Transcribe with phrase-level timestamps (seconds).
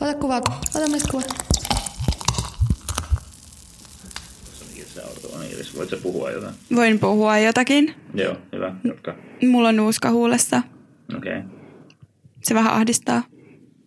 [0.00, 1.22] Ota kuva, ota myös kuva.
[5.52, 6.54] Iris, voit sä puhua jotain?
[6.74, 7.94] Voin puhua jotakin.
[8.14, 9.14] Joo, hyvä, jatka.
[9.42, 10.62] Mulla on nuuska huulessa.
[11.16, 11.38] Okei.
[11.38, 11.50] Okay.
[12.42, 13.22] Se vähän ahdistaa,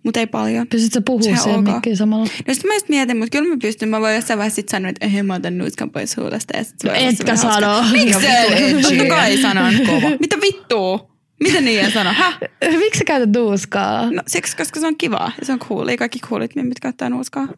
[0.06, 0.68] mutta ei paljon.
[0.68, 2.28] Pystytkö puhua siihen mikkiin samalla?
[2.48, 3.90] No sit mä just mietin, mutta kyllä mä pystyn.
[3.90, 6.58] Mä voin jossain vaiheessa sit sanoa, että ei mä otan nuuskan pois huulesta.
[6.58, 7.84] Ja sit olla Etkä sano.
[7.92, 8.82] Miksei?
[8.82, 9.74] Totta kai sanon.
[10.20, 11.16] Mitä vittua?
[11.40, 12.14] Mitä niin en sano?
[12.14, 12.38] Häh?
[12.80, 14.12] Miksi sä käytät nuuskaa?
[14.12, 15.88] No siksi, koska se on kivaa ja se on cool.
[15.98, 17.48] Kaikki coolit mimit käyttää nuuskaa.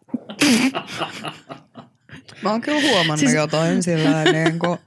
[2.41, 3.33] Mä oon kyllä huomannut siis...
[3.33, 4.77] jotain sillä niin kuin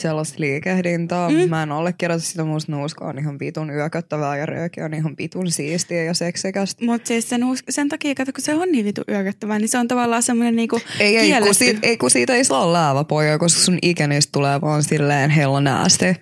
[0.00, 1.28] sellaista liikehdintää.
[1.28, 1.50] Mm.
[1.50, 5.50] Mä en allekirjoita sitä, musta nuuska on ihan vitun yököttävää ja rööki on ihan vitun
[5.50, 6.84] siistiä ja seksikästä.
[6.84, 9.78] Mutta siis sen, uus- sen takia, kato, kun se on niin vitu yökättävää, niin se
[9.78, 13.60] on tavallaan semmoinen niinku Ei, ei, kun siitä, ei, kun siitä ei saa lääväpoja, koska
[13.60, 16.14] sun ikenistä tulee vaan silleen hella nasty.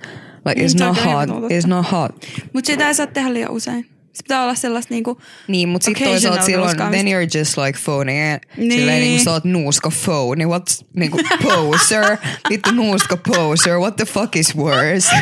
[0.45, 1.29] Like, it's se on not hot.
[1.51, 2.27] It's not hot.
[2.53, 3.98] Mutta sitä ei saa tehdä liian usein.
[4.19, 8.05] Se pitää olla sellaista niinku, Niin, mutta sitten toisaalta silloin, then you're just like phony.
[8.13, 8.41] Niin.
[8.57, 8.73] Niin.
[8.73, 10.45] Silleen niin kuin sä oot nuuska phony.
[10.45, 12.17] What's niinku poser?
[12.51, 13.79] Vittu nuuska poser.
[13.79, 15.17] What the fuck is worse?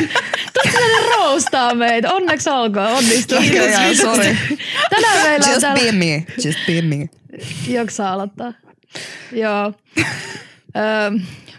[0.65, 2.13] Ne roustaa meitä.
[2.13, 2.87] Onneksi olkoon.
[2.87, 3.37] Onnistuu.
[3.37, 4.37] Okei, jaa, sorry.
[4.89, 5.83] Tänään meillä on Just täällä...
[5.83, 6.25] be me.
[6.45, 7.09] Just be me.
[7.67, 8.53] Jaksaa aloittaa.
[9.31, 9.73] Joo.
[10.75, 11.11] Öö,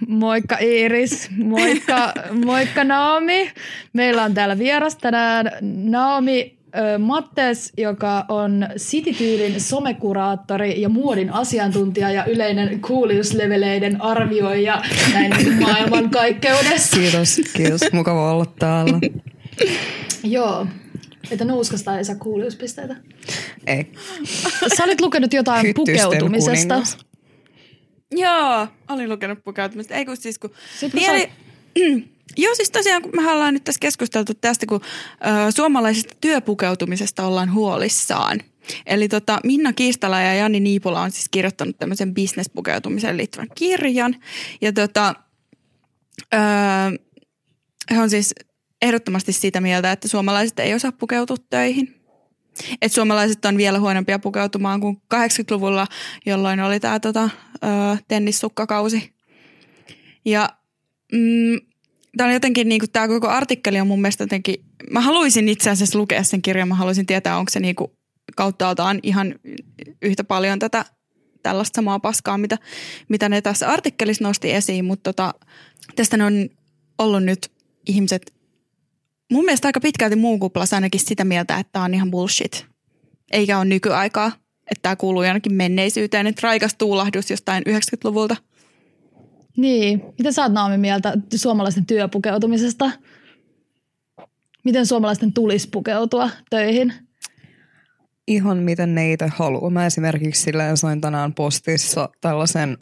[0.09, 2.13] moikka Iiris, moikka,
[2.47, 3.53] moikka Naomi.
[3.93, 6.58] Meillä on täällä vieras tänään Naomi
[6.99, 16.97] Mattes, joka on Citytyylin somekuraattori ja muodin asiantuntija ja yleinen kuuliusleveleiden arvioija näin maailmankaikkeudessa.
[16.97, 17.81] Kiitos, kiitos.
[17.93, 18.99] Mukava olla täällä.
[20.25, 20.67] Joo.
[21.31, 22.97] Että nuuskasta ei saa kuuliuspisteitä.
[23.67, 23.93] Ei.
[24.77, 26.75] Sä olit lukenut jotain Hyttysten pukeutumisesta.
[26.75, 26.99] kuningas.
[28.11, 29.95] Joo, olin lukenut pukeutumista.
[29.95, 30.51] Ei kun siis kun...
[30.81, 31.35] Sitten kun Niin, sä
[31.79, 37.27] eli, joo, siis tosiaan kun me ollaan nyt tässä keskusteltu tästä, kun ö, suomalaisesta työpukeutumisesta
[37.27, 38.41] ollaan huolissaan.
[38.87, 44.17] Eli tota, Minna Kiistala ja Jani Niipula on siis kirjoittanut tämmöisen bisnespukeutumiseen liittyvän kirjan.
[44.61, 45.15] Ja tota,
[46.35, 46.39] ö,
[47.91, 48.35] he on siis
[48.83, 51.95] ehdottomasti sitä mieltä, että suomalaiset ei osaa pukeutua töihin.
[52.83, 55.87] Että suomalaiset on vielä huonompia pukeutumaan kuin 80-luvulla,
[56.27, 57.31] jolloin oli tämä tota,
[58.09, 59.13] tennissukkakausi.
[60.25, 60.49] Ja
[61.13, 61.61] mm,
[62.25, 64.55] on jotenkin, niin tämä koko artikkeli on mun mielestä jotenkin,
[64.91, 67.91] mä haluaisin itse asiassa lukea sen kirjan, mä haluaisin tietää, onko se niin kuin
[68.37, 69.35] kauttaaltaan ihan
[70.03, 70.85] yhtä paljon tätä
[71.43, 72.59] tällaista samaa paskaa, mitä,
[73.09, 75.35] mitä ne tässä artikkelissa nosti esiin, mutta tota,
[75.97, 76.49] tästä ne on
[76.99, 77.51] ollut nyt
[77.87, 78.39] ihmiset
[79.33, 82.67] mun mielestä aika pitkälti muun kuplassa ainakin sitä mieltä, että tämä on ihan bullshit.
[83.33, 84.33] Eikä ole nykyaikaa,
[84.71, 88.37] että tämä kuuluu jonnekin menneisyyteen, että raikas tuulahdus jostain 90-luvulta.
[89.59, 90.03] Niin.
[90.19, 92.91] Miten sä oot Naomi mieltä suomalaisten työpukeutumisesta?
[94.65, 96.93] Miten suomalaisten tulisi pukeutua töihin?
[98.27, 99.71] Ihan miten ne itse haluaa.
[99.71, 102.77] Mä esimerkiksi silleen sain tänään postissa tällaisen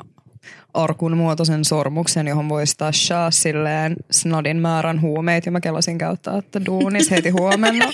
[0.75, 6.67] arkun muotoisen sormuksen, johon voisi tashaa silleen snodin määrän huumeita ja mä kelasin käyttää, että
[6.67, 7.93] duunis heti huomenna.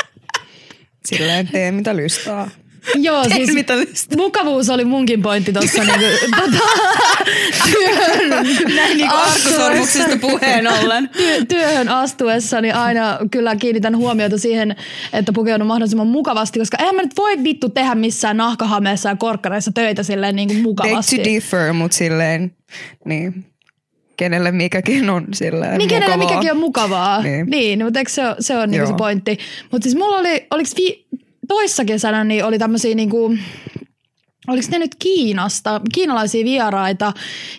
[1.08, 2.50] Silleen tee mitä lystää.
[2.94, 4.16] Joo, siis mitä listaa?
[4.16, 6.04] mukavuus oli munkin pointti tuossa niinku,
[6.40, 6.58] tota,
[7.72, 11.10] työhön, Näin niin arkusormuksista puheen ollen.
[11.16, 14.76] työ, työhön astuessani aina kyllä kiinnitän huomiota siihen,
[15.12, 19.72] että pukeudun mahdollisimman mukavasti, koska eihän mä nyt voi vittu tehdä missään nahkahameessa ja korkkareissa
[19.72, 21.18] töitä silleen niin kuin Beg mukavasti.
[21.18, 22.56] to differ, mutta silleen,
[23.04, 23.44] niin,
[24.16, 26.30] kenelle mikäkin on silleen Niin kenelle mukavaa.
[26.34, 27.22] mikäkin on mukavaa.
[27.22, 27.46] Niin.
[27.46, 29.38] Niin, niin mutta eikö se, se on niinku se pointti.
[29.72, 31.01] Mutta siis mulla oli, oliko vi,
[31.48, 33.36] toissa kesänä, niin oli tämmöisiä niinku,
[34.48, 37.12] oliko ne nyt Kiinasta, kiinalaisia vieraita.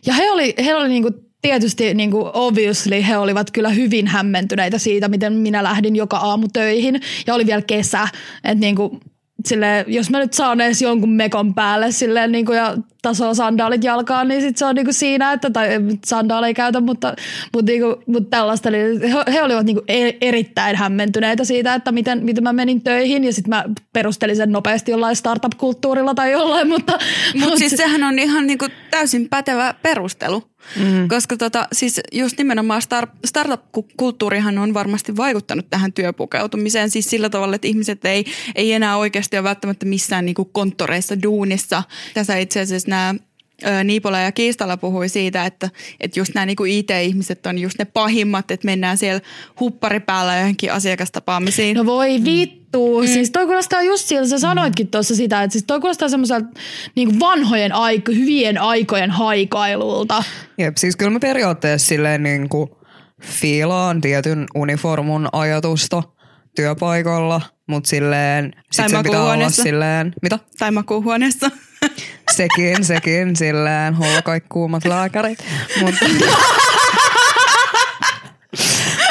[0.06, 1.12] Ja he oli, he oli niinku
[1.42, 7.02] tietysti niinku obviously he olivat kyllä hyvin hämmentyneitä siitä, miten minä lähdin joka aamu töihin.
[7.28, 8.08] Ja oli vielä kesä,
[8.44, 9.00] että niinku,
[9.46, 13.84] sille, jos mä nyt saan edes jonkun mekon päälle silleen, niin kuin, ja tasolla sandaalit
[13.84, 15.70] jalkaan, niin sit se on niin kuin siinä, että tai
[16.06, 17.14] sandaaleja ei käytä, mutta,
[17.53, 18.70] mutta, niin kuin, mutta tällaista.
[18.70, 22.82] Eli he, he olivat niin kuin e- erittäin hämmentyneitä siitä, että miten, miten mä menin
[22.82, 27.00] töihin ja sitten mä perustelin sen nopeasti jollain startup-kulttuurilla tai jollain, mutta,
[27.40, 30.44] Mutta siis sehän on ihan niinku täysin pätevä perustelu.
[30.80, 31.08] Mm.
[31.08, 36.90] Koska tota, siis just nimenomaan star, startup-kulttuurihan on varmasti vaikuttanut tähän työpukeutumiseen.
[36.90, 38.26] Siis sillä tavalla, että ihmiset ei,
[38.56, 41.84] ei enää oikeasti ole välttämättä missään niinku konttoreissa duunissa.
[42.14, 43.16] Tässä itse asiassa nämä
[43.84, 45.70] Niipola ja Kiistala puhui siitä, että,
[46.00, 49.22] että just nämä niinku IT-ihmiset on just ne pahimmat, että mennään siellä
[49.59, 51.78] huppari päällä johonkin asiakastapaamisiin.
[51.78, 53.02] No voi vittu.
[53.02, 53.08] Mm.
[53.08, 56.47] Siis toi kuulostaa just siltä, sä sanoitkin tuossa sitä, että siis toi kuulostaa semmoiselta
[56.96, 60.23] niin vanhojen aiko, hyvien aikojen haikailulta.
[60.58, 62.70] Jep, siis kyllä mä periaatteessa silleen niin kuin
[63.22, 66.03] fiilaan tietyn uniformun ajatusta
[66.55, 69.64] työpaikalla, mutta silleen sit Tai sen pitää olla makuuhuoneessa.
[69.64, 70.40] silleen, mitä?
[70.59, 71.52] Tai makuuhuoneessa.
[72.32, 75.40] Sekin, sekin, silleen, holla kaikki kuumat lääkärit.
[75.82, 76.06] Mutta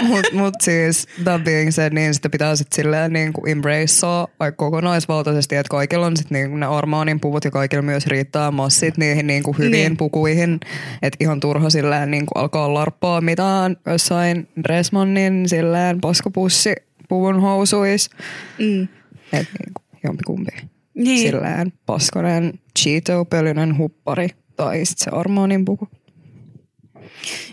[0.03, 4.57] mut, mut siis that being said, niin sitä pitää sitten silleen niin kuin embracea aika
[4.57, 9.27] kokonaisvaltaisesti, että kaikilla on sitten niin ne Armaanin puvut ja kaikilla myös riittää massit niihin
[9.27, 9.97] niin kuin hyviin Niin.
[9.97, 10.61] pukuihin.
[11.03, 16.75] Että ihan turha silleen niin kuin alkaa larppaa mitään jossain Dressmannin silleen paskapussi
[17.09, 18.11] puvun housuis.
[18.59, 18.83] Mm.
[19.33, 20.51] Että niin kuin jompikumpi
[20.95, 21.19] Niin.
[21.19, 25.89] silleen paskanen Cheeto-pölyinen huppari tai sit se Armaanin puku.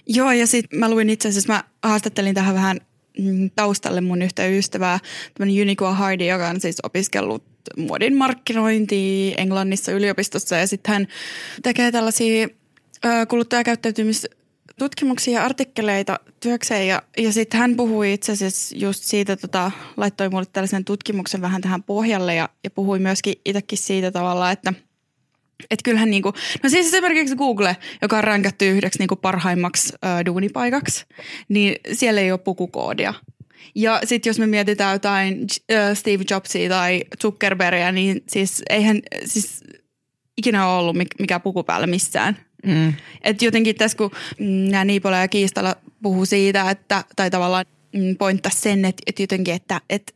[0.08, 2.78] Joo, ja sitten mä luin itse asiassa, mä haastattelin tähän vähän
[3.20, 5.00] mm, taustalle mun yhtä ystävää,
[5.34, 7.44] tämmöinen Uniqua Hardy, joka on siis opiskellut
[7.78, 11.08] muodin markkinointia Englannissa yliopistossa, ja sitten hän
[11.64, 12.48] tekee tällaisia
[13.06, 13.26] ö,
[14.70, 20.30] kuluttajakäyttäytymistutkimuksia ja artikkeleita työkseen, ja, ja sitten hän puhui itse asiassa just siitä, tota, laittoi
[20.30, 24.74] mulle tällaisen tutkimuksen vähän tähän pohjalle, ja, ja puhui myöskin itsekin siitä tavalla, että–
[25.72, 26.34] että kyllähän niinku,
[26.64, 31.06] no siis esimerkiksi Google, joka on rankattu yhdeksi niinku parhaimmaksi ö, duunipaikaksi,
[31.50, 33.14] niin siellä ei ole pukukoodia.
[33.76, 35.48] Ja sitten jos me mietitään jotain
[35.94, 39.64] Steve Jobsia tai Zuckerbergia, niin siis eihän siis
[40.38, 42.38] ikinä ole ollut mik- mikään puku päällä missään.
[42.66, 42.94] Mm.
[43.22, 44.12] Et jotenkin tässä kun
[44.70, 49.54] nämä Niipola ja Kiistala puhuu siitä, että, tai tavallaan mm, pointtas sen, että, että jotenkin,
[49.54, 50.14] että, että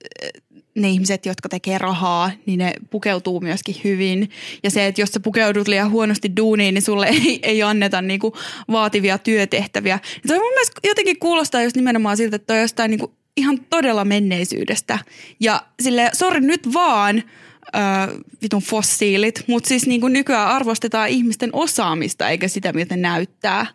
[0.75, 4.29] ne ihmiset, jotka tekee rahaa, niin ne pukeutuu myöskin hyvin.
[4.63, 8.37] Ja se, että jos sä pukeudut liian huonosti duuniin, niin sulle ei, ei anneta niinku
[8.71, 9.99] vaativia työtehtäviä.
[10.15, 13.59] Ja toi mun mielestä jotenkin kuulostaa just nimenomaan siltä, että toi on jostain niinku ihan
[13.69, 14.99] todella menneisyydestä.
[15.39, 17.23] Ja sille sori nyt vaan,
[17.75, 17.79] ö,
[18.41, 23.65] vitun fossiilit, mutta siis niinku nykyään arvostetaan ihmisten osaamista eikä sitä, miltä näyttää.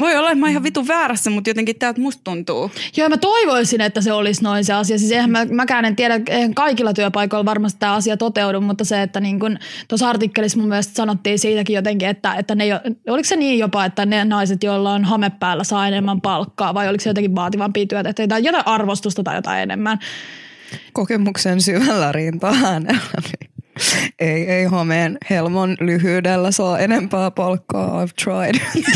[0.00, 2.70] Voi olla, että mä oon ihan vitun väärässä, mutta jotenkin täältä musta tuntuu.
[2.96, 4.98] Joo, mä toivoisin, että se olisi noin se asia.
[4.98, 9.02] Siis eihän mä, mäkään en tiedä, eihän kaikilla työpaikoilla varmasti tämä asia toteudu, mutta se,
[9.02, 9.58] että niin kun
[9.88, 12.64] tuossa artikkelissa mun mielestä sanottiin siitäkin jotenkin, että, että ne,
[13.08, 16.88] oliko se niin jopa, että ne naiset, joilla on hame päällä, saa enemmän palkkaa vai
[16.88, 19.98] oliko se jotenkin vaativampia työtehtäviä tai jotain arvostusta tai jotain enemmän.
[20.92, 23.00] Kokemuksen syvällä rinta-äänellä.
[23.22, 23.50] niin
[24.18, 28.04] Ei, ei homeen helmon lyhyydellä saa enempää palkkaa.
[28.04, 28.54] I've tried.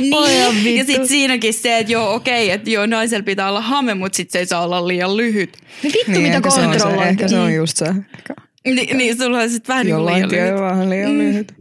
[0.00, 0.78] Niin.
[0.78, 4.32] Ja sitten siinäkin se, että joo okei, että joo naisella pitää olla hame, mutta sitten
[4.32, 5.56] se ei saa olla liian lyhyt.
[5.82, 7.08] Niin vittu, mitä on se, kontrollointi.
[7.08, 7.86] ehkä se on just se.
[7.86, 8.34] Ehkä
[8.64, 10.44] Ni, niin sulla on sitten vähän niin kuin Jollain liian lyhyt.
[10.44, 11.54] tiellä vähän liian lyhyt.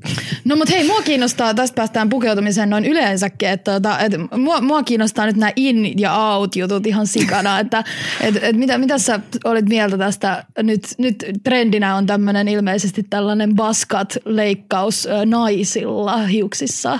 [0.45, 4.83] No mutta hei, mua kiinnostaa, tästä päästään pukeutumiseen noin yleensäkin, että, että, että mua, mua
[4.83, 7.83] kiinnostaa nyt nämä in ja out jutut ihan sikana, että
[8.21, 13.55] että, että mitä, mitä sä olit mieltä tästä, nyt, nyt trendinä on tämmöinen ilmeisesti tällainen
[13.55, 16.99] baskat leikkaus naisilla hiuksissa.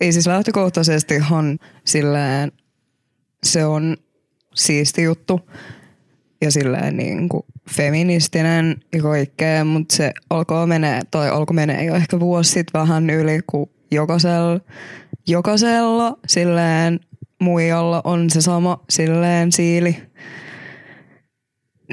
[0.00, 2.52] Ei siis lähtökohtaisestihan silleen
[3.42, 3.96] se on
[4.54, 5.40] siisti juttu
[6.42, 11.94] ja silleen niin kuin feministinen ja kaikkea, mutta se alkaa menee, tai alkoi menee jo
[11.94, 14.60] ehkä vuosi sitten vähän yli, kun jokaisella,
[15.28, 17.00] jokaisella silleen
[17.40, 19.96] muijalla on se sama silleen siili.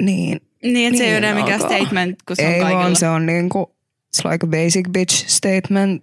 [0.00, 0.40] Niin.
[0.62, 2.80] Niin, että se ei ole mikään statement, kun se on Ei kaikilla.
[2.80, 3.74] vaan se on niinku,
[4.16, 6.02] it's like a basic bitch statement.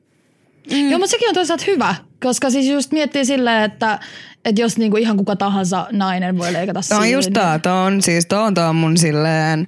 [0.71, 0.89] Mm.
[0.89, 3.99] Joo, mutta sekin on toisaalta hyvä, koska siis just miettii silleen, että,
[4.47, 8.01] että jos niinku ihan kuka tahansa nainen voi leikata Tää on just tää, tää on
[8.01, 9.67] siis tää on, tää on mun silleen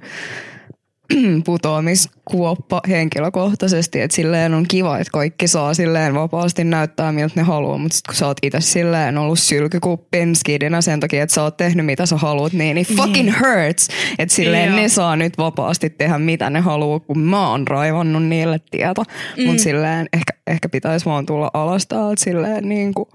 [1.46, 7.78] putoamiskuoppa henkilökohtaisesti, että silleen on kiva, että kaikki saa silleen vapaasti näyttää miltä ne haluaa,
[7.78, 11.58] mutta sit kun sä oot itse silleen ollut sylkykuppin skidinä sen takia, että sä oot
[11.58, 13.88] tehnyt mitä sä haluat, niin it fucking hurts,
[14.20, 14.76] että silleen Joo.
[14.80, 19.04] ne saa nyt vapaasti tehdä mitä ne haluaa, kun mä oon raivannut niille tieto,
[19.38, 19.46] mm.
[19.46, 23.10] mutta silleen ehkä, ehkä pitäisi vaan tulla alas täältä silleen niin kuin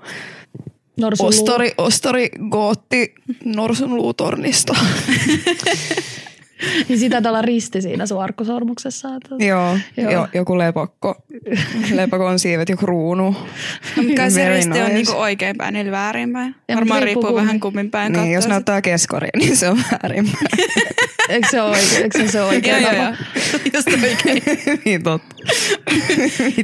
[0.97, 1.29] norsunluu.
[1.29, 4.75] ostari, ostari, gootti, norsunluutornista.
[6.89, 9.09] Niin sitä tällä risti siinä sun arkkusormuksessa.
[9.17, 9.45] Että...
[9.49, 10.11] Joo, Joo.
[10.11, 11.15] Jo, joku lepakko.
[11.95, 13.37] Lepakon siivet ja kruunu.
[13.97, 14.93] No, Kai se risti on nice.
[14.95, 16.55] niinku oikeinpäin, eli väärinpäin.
[16.69, 17.61] Ja, Varmaan riippuu riippuu vähän kummin.
[17.61, 20.31] kummin päin Niin, jos näyttää keskariin, niin se on väärin.
[21.29, 23.17] Eikö se ole oikein, eikö se, ole oikein Joo, joo, tapa?
[23.53, 23.61] joo.
[23.75, 24.43] Just oikein.
[24.85, 25.37] niin totta.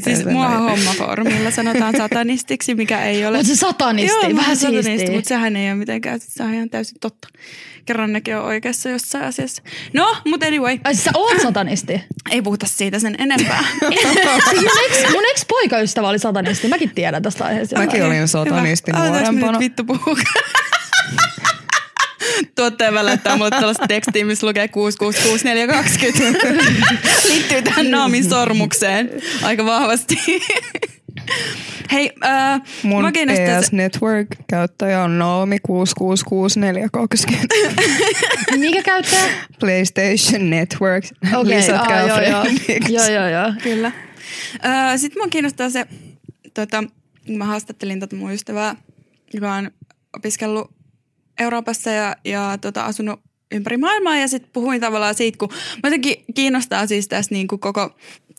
[0.04, 3.36] Siis mua hommafoorumilla sanotaan satanistiksi, mikä ei ole.
[3.36, 5.14] Mutta se satanisti, Joo, vähän vähän satanisti, siistiä.
[5.14, 7.28] mutta sehän ei ole mitenkään, se on ihan täysin totta.
[7.86, 9.62] Kerran nekin on oikeassa jossain asiassa.
[9.92, 12.00] No, mutta anyway, Ai siis sä oot satanisti.
[12.30, 13.64] ei puhuta siitä sen enempää.
[14.50, 16.68] Siis mun, ex, mun ex-poikaystävä oli satanisti.
[16.68, 17.78] Mäkin tiedän tästä aiheesta.
[17.78, 19.52] Mäkin olin satanisti nuorempana.
[19.52, 20.16] nyt vittu puhua.
[22.54, 26.64] Tuottaja välättää mulle tällaista tekstiä, missä lukee 666420.
[27.28, 29.10] Liittyy tähän Naamin sormukseen
[29.42, 30.18] aika vahvasti.
[31.92, 37.54] Hei, äh, Mun mä PS Network-käyttäjä on Naomi 666420.
[38.60, 39.28] Mikä käyttää?
[39.60, 41.04] PlayStation Network.
[41.34, 42.44] Okei, Lisätkää aa, joo, joo.
[42.88, 43.52] joo, joo, joo.
[43.62, 43.92] Kyllä.
[44.64, 45.86] Öö, Sitten mua kiinnostaa se,
[46.54, 46.84] tota,
[47.26, 48.76] kun mä haastattelin tota mun ystävää,
[49.34, 49.70] joka on
[50.16, 50.70] opiskellut
[51.40, 53.20] Euroopassa ja, ja tota, asunut
[53.52, 55.48] ympäri maailmaa ja sitten puhuin tavallaan siitä, kun
[55.84, 57.90] jotenkin kiinnostaa siis tässä niin kuin koko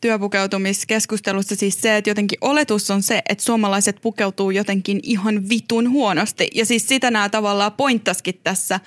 [0.02, 6.48] työpukeutumiskeskustelussa siis se, että jotenkin oletus on se, että suomalaiset pukeutuu jotenkin ihan vitun huonosti.
[6.56, 8.80] Ja siis sitä nämä tavallaan pointtaskin tässä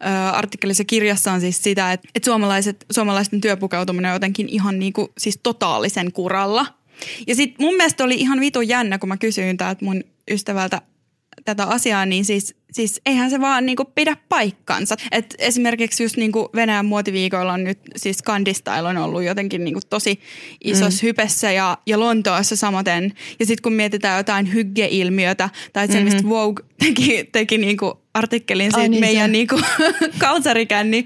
[0.00, 4.92] ö, artikkelissa kirjassa on siis sitä, että, että suomalaiset, suomalaisten työpukeutuminen on jotenkin ihan niin
[4.92, 6.66] kuin, siis totaalisen kuralla.
[7.26, 10.80] Ja sitten mun mielestä oli ihan vitun jännä, kun mä kysyin täältä mun ystävältä
[11.44, 14.96] tätä asiaa, niin siis, siis eihän se vaan niinku pidä paikkansa.
[15.12, 20.20] Et esimerkiksi just niinku Venäjän muotiviikoilla on nyt siis Kandistyle on ollut jotenkin niinku tosi
[20.64, 21.06] isossa mm.
[21.06, 23.12] hypessä ja, ja Lontoossa samaten.
[23.38, 28.80] Ja sitten kun mietitään jotain hygge-ilmiötä tai se, mistä Vogue teki, teki niinku artikkelin Ai
[28.80, 29.32] siitä niin, meidän se.
[29.32, 29.60] niinku
[30.18, 31.04] kalsarikänni.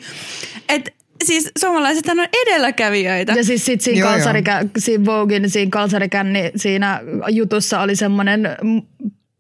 [0.69, 0.91] Että
[1.25, 3.33] siis suomalaisethan on edelläkävijöitä.
[3.33, 4.17] Ja siis sit siinä, Joo, joo.
[4.17, 7.01] kalsarikä, siinä Voguein, siinä kalsarikänni, siinä
[7.31, 8.83] jutussa oli semmoinen mm,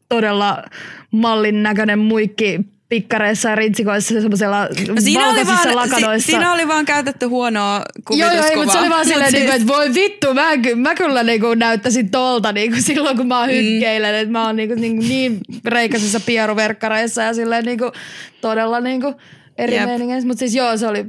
[0.08, 0.62] todella
[1.10, 6.26] mallin näköinen muikki pikkareissa ja ritsikoissa semmoisella No siinä, oli valkoisissa vaan, lakanoissa.
[6.26, 8.50] si, siinä oli vaan käytetty huonoa Joo, kuvituskuvaa.
[8.52, 9.54] joo, mutta se oli vaan silleen, siis- siis...
[9.54, 13.52] että voi vittu, mä, mä kyllä niinku näyttäisin tolta niinku silloin, kun mä Mm.
[13.52, 17.92] hykkeilen, että mä oon niinku, niinku niin reikäisissä pieruverkkareissa ja silleen niinku,
[18.40, 19.14] todella niinku
[19.58, 19.84] eri Jep.
[19.84, 20.26] meiningeissä.
[20.26, 21.04] Mutta siis joo, se oli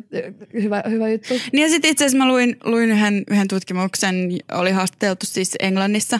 [0.53, 1.33] hyvä, hyvä juttu.
[1.53, 4.15] Niin ja sitten itse asiassa mä luin, luin yhden, yhden tutkimuksen,
[4.51, 6.19] oli haastateltu siis Englannissa,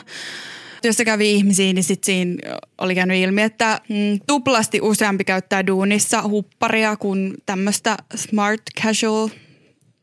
[0.84, 6.22] jossa kävi ihmisiä, niin sitten siinä oli käynyt ilmi, että mm, tuplasti useampi käyttää duunissa
[6.22, 9.28] hupparia kuin tämmöistä smart casual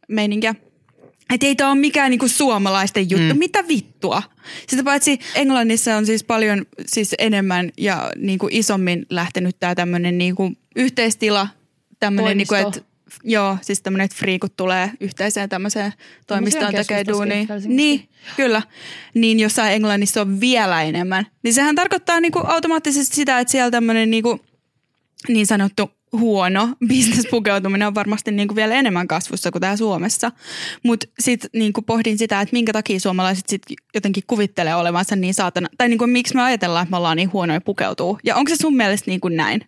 [0.07, 0.55] meininkiä.
[1.33, 3.33] Että ei tämä ole mikään niinku suomalaisten juttu.
[3.33, 3.39] Mm.
[3.39, 4.23] Mitä vittua?
[4.67, 10.51] Sitä paitsi Englannissa on siis paljon siis enemmän ja niinku isommin lähtenyt tämä tämmöinen niinku
[10.75, 11.47] yhteistila.
[11.99, 12.81] Tämmöinen, niinku, että
[13.23, 15.93] Joo, siis tämmöinen, että friikut tulee yhteiseen tämmöiseen
[16.27, 17.45] toimistoon tekee duunia.
[17.65, 18.61] Niin, kyllä.
[19.13, 21.27] Niin jossain Englannissa on vielä enemmän.
[21.43, 24.39] Niin sehän tarkoittaa niinku automaattisesti sitä, että siellä tämmöinen niinku
[25.27, 30.31] niin sanottu huono bisnespukeutuminen on varmasti niinku vielä enemmän kasvussa kuin täällä Suomessa.
[30.83, 33.61] Mutta sitten niinku pohdin sitä, että minkä takia suomalaiset sit
[33.93, 37.61] jotenkin kuvittelee olevansa niin saatana, tai niinku miksi me ajatellaan, että me ollaan niin huonoja
[37.61, 38.19] pukeutuu.
[38.23, 39.61] Ja onko se sun mielestä niinku näin?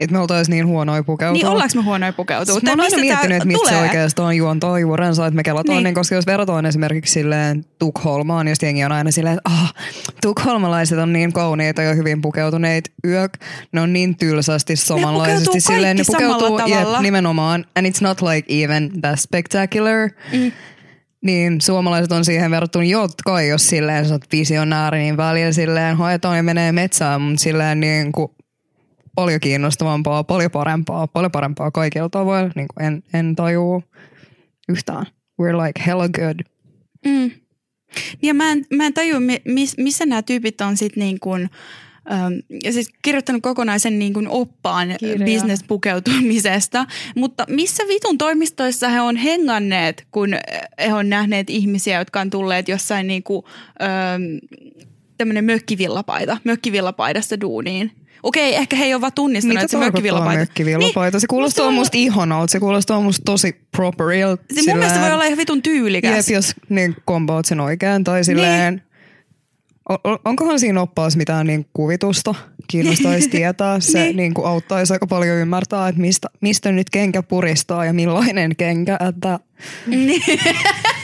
[0.00, 1.32] Että me oltaisiin niin huonoja pukeutua.
[1.32, 2.54] Niin ollaanko me huonoja pukeutuu?
[2.54, 5.76] Siis Mä oon Tai aina miettinyt, että mistä se oikeastaan juontaa juurensa, että me kelataan,
[5.76, 5.84] Niin.
[5.84, 5.94] niin.
[5.94, 9.74] koska jos verrataan esimerkiksi silleen Tukholmaan, jos jengi on aina silleen, että ah,
[10.22, 13.32] tukholmalaiset on niin kauniita ja hyvin pukeutuneet yök,
[13.72, 18.62] ne on niin tylsästi samanlaisesti pukeutuu silleen, ne pukeutuu jep, nimenomaan, and it's not like
[18.62, 20.08] even that spectacular.
[20.32, 20.52] Mm.
[21.22, 26.36] Niin suomalaiset on siihen verrattuna, jotka jos silleen sä oot visionääri, niin välillä silleen haetaan
[26.36, 28.28] ja menee metsään, mutta silleen niin kuin
[29.18, 32.50] paljon kiinnostavampaa, paljon parempaa, paljon parempaa kaikilla tavoilla.
[32.54, 33.82] Niin kuin en, en tajuu
[34.68, 35.06] yhtään.
[35.42, 36.40] We're like hella good.
[37.06, 37.30] Mm.
[38.22, 41.50] Ja mä en, mä en tajua, mi- miss, missä nämä tyypit on sitten niin kuin,
[42.12, 42.32] ähm,
[42.64, 45.30] ja siis kirjoittanut kokonaisen niin kuin oppaan Kirjan.
[45.30, 50.28] business-pukeutumisesta, mutta missä vitun toimistoissa he on henganneet, kun
[50.86, 53.44] he on nähneet ihmisiä, jotka on tulleet jossain niin kuin,
[53.82, 54.22] ähm,
[55.18, 57.92] tämmöinen mökkivillapaita, mökkivillapaidassa duuniin.
[58.22, 60.38] Okei, ehkä he ei ole vaan tunnistanut, Mitä että se tarkoittaa mökkivillapaita.
[60.40, 61.20] mökkivillapaita?
[61.20, 62.50] Se kuulostaa musta on- musta ihanalta.
[62.52, 64.42] Se kuulostaa musta tosi properilta.
[64.54, 66.28] Se mun mielestä voi olla ihan vitun tyylikäs.
[66.28, 68.04] Jep, jos niin kombaat sen oikein.
[68.04, 68.82] Tai silleen, Niin.
[69.90, 72.34] o- o- onkohan siinä oppaassa mitään niin kuvitusta?
[72.68, 73.80] Kiinnostaisi tietää.
[73.80, 74.06] Se Niin.
[74.06, 74.16] niin.
[74.16, 78.98] Niin kuin auttaisi aika paljon ymmärtää, että mistä, mistä nyt kenkä puristaa ja millainen kenkä.
[79.08, 79.38] Että
[79.86, 80.22] Niin.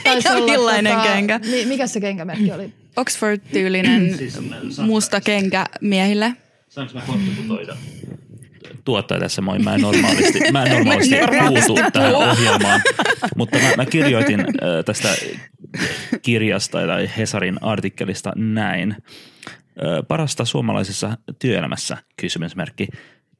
[0.05, 1.39] Ja millainen kenkä?
[1.51, 2.73] Mi- mikä se kenkämerkki oli?
[2.97, 4.37] Oxford-tyylinen Siis
[4.85, 6.33] musta kenkä miehille.
[6.75, 7.75] Saanko mä kontributoida?
[8.85, 11.15] Tuottaja tässä moi, mä en normaalisti, mä en normaalisti
[11.67, 12.81] puutu tähän ohjelmaan,
[13.35, 14.45] mutta mä, mä kirjoitin äh,
[14.85, 15.09] tästä
[16.21, 18.91] kirjasta tai Hesarin artikkelista näin.
[18.91, 22.87] Äh, parasta suomalaisessa työelämässä, kysymysmerkki.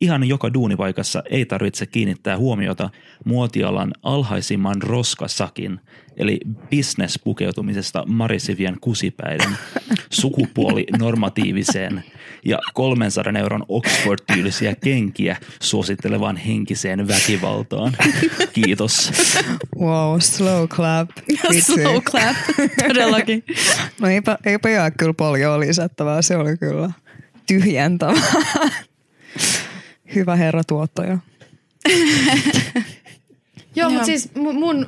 [0.06, 2.90] Ihan joka duunipaikassa ei tarvitse kiinnittää huomiota
[3.26, 5.80] muotialan alhaisimman roskasakin,
[6.18, 9.50] eli business-pukeutumisesta Marisivien kusipäiden
[10.22, 12.04] sukupuoli normatiiviseen
[12.46, 17.98] ja 300 euron Oxford-tyylisiä kenkiä suosittelevaan henkiseen väkivaltaan.
[18.54, 19.12] Kiitos.
[19.80, 21.10] Wow, slow clap.
[21.28, 21.62] Vitsi.
[21.74, 22.36] Slow clap,
[22.88, 23.44] todellakin.
[24.02, 26.92] No eipä, eipä jää kyllä paljon lisättävää, se oli kyllä
[27.48, 28.22] tyhjentävää.
[30.16, 31.18] Hyvä herra tuottaja.
[33.76, 34.86] Joo, mutta siis mu- mun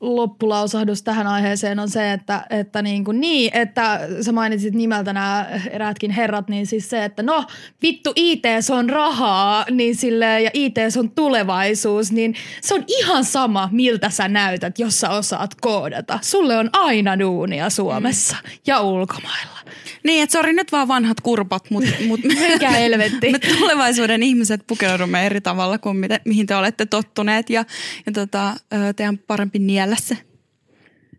[0.00, 5.46] loppulausahdus tähän aiheeseen on se, että, että niin, kuin niin, että sä mainitsit nimeltä nämä
[5.70, 7.44] eräätkin herrat, niin siis se, että no
[7.82, 13.68] vittu IT on rahaa niin sille, ja IT on tulevaisuus, niin se on ihan sama,
[13.72, 16.18] miltä sä näytät, jos sä osaat koodata.
[16.22, 18.50] Sulle on aina duunia Suomessa mm.
[18.66, 19.60] ja ulkomailla.
[20.04, 22.20] Niin, että sori nyt vaan vanhat kurpat, mutta mut,
[22.52, 23.30] Mikä helvetti.
[23.32, 27.64] me tulevaisuuden ihmiset pukeudumme eri tavalla kuin mitä, mihin te olette tottuneet ja,
[28.06, 28.56] ja tota,
[28.96, 30.18] teidän parempi niellä se.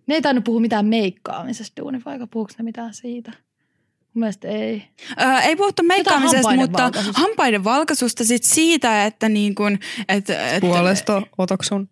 [0.07, 3.31] Ne ei tainnut puhua mitään meikkaamisesta duunipaikka, puhuuko ne mitään siitä?
[4.13, 4.83] Mun mielestä ei.
[5.21, 7.21] Ö, ei puhuttu meikkaamisesta, hampaiden mutta valkaisusta.
[7.21, 11.89] hampaiden valkaisusta sit siitä, että niin kun, et, et, Puolesta otoksun,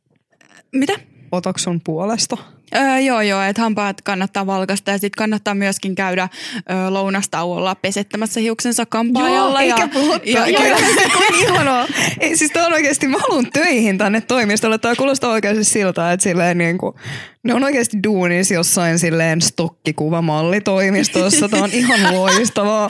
[0.72, 0.94] Mitä?
[1.32, 2.38] otoksun puolesta.
[2.76, 8.40] Öö, joo, joo, että hampaat kannattaa valkasta ja sitten kannattaa myöskin käydä ö, lounastauolla pesettämässä
[8.40, 9.62] hiuksensa kampaajalla.
[9.62, 10.30] eikä ja, puhuttu.
[10.30, 10.76] ja, Joo, ja,
[11.18, 11.88] kuin ihanaa.
[12.20, 14.78] Ei, siis tää on oikeasti, mä haluan töihin tänne toimistolle.
[14.78, 16.96] Tää kuulostaa oikeasti siltä, että silleen niin kuin,
[17.44, 21.50] ne on oikeasti duunis jossain silleen stokkikuvamallitoimistossa.
[21.50, 22.90] Tää on ihan loistavaa.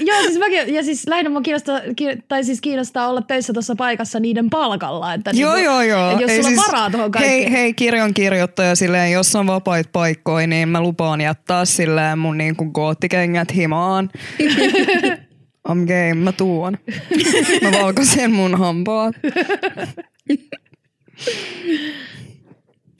[0.00, 3.74] Joo, siis mäkin, ja siis lähinnä mua kiinnostaa, ki- tai siis kiinnostaa olla töissä tuossa
[3.76, 5.14] paikassa niiden palkalla.
[5.14, 6.10] Että Joo, niinku, joo, joo.
[6.10, 7.42] Että jos Ei sulla siis- varaa tuohon kaikkeen.
[7.42, 12.38] Hei, hei kirjan kirjoittaja silleen, jos on vapaita paikkoja, niin mä lupaan jättää silleen mun
[12.38, 14.10] niinku goottikengät himaan.
[15.68, 16.78] I'm game, mä tuon.
[17.62, 19.14] Mä valkoisen mun hampaat.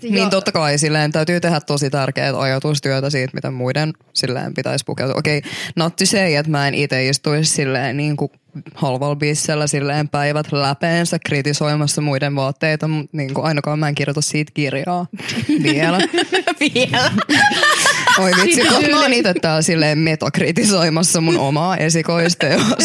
[0.02, 0.14] Joo.
[0.14, 5.18] Niin totta kai silleen täytyy tehdä tosi tärkeää ajatustyötä siitä, mitä muiden silleen pitäisi pukeutua.
[5.18, 8.30] Okei, okay, not to say, että mä en itse istuisi silleen niin kuin
[8.74, 14.20] halvalla bissellä silleen päivät läpeensä kritisoimassa muiden vaatteita, mutta niin kuin ainakaan mä en kirjoita
[14.20, 15.06] siitä kirjaa
[15.62, 15.98] vielä.
[16.60, 17.10] vielä.
[18.18, 22.84] Oi vitsi, kun mä oon itse täällä silleen metakritisoimassa mun omaa esikoisteosta.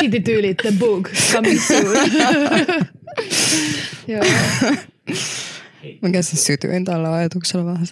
[0.00, 1.84] City Tyylit the book coming soon.
[4.08, 4.24] joo.
[6.02, 7.86] Mikä se sytyin tällä ajatuksella vähän.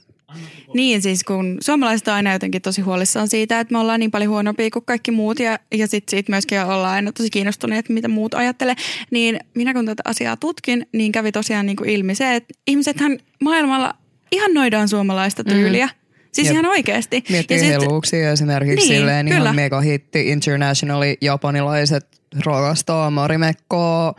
[0.74, 4.30] Niin siis kun suomalaiset on aina jotenkin tosi huolissaan siitä, että me ollaan niin paljon
[4.30, 8.35] huonompia kuin kaikki muut ja, ja sitten siitä myöskin ollaan aina tosi kiinnostuneet, mitä muut
[8.35, 8.74] ajattelee.
[9.11, 13.18] Niin minä kun tätä asiaa tutkin, niin kävi tosiaan niin kuin ilmi se, että ihmisethän
[13.42, 13.94] maailmalla
[14.33, 15.87] ihannoidaan suomalaista tyyliä.
[15.87, 16.03] Mm.
[16.34, 16.52] Siis Jep.
[16.54, 17.24] ihan oikeasti.
[17.28, 19.40] Miettii Ja ja sit- helluuksia esimerkiksi Niin, niin, silleen kyllä.
[19.42, 22.06] ihan megahitti internationali japanilaiset
[22.46, 24.14] rakastaa Marimekkoa,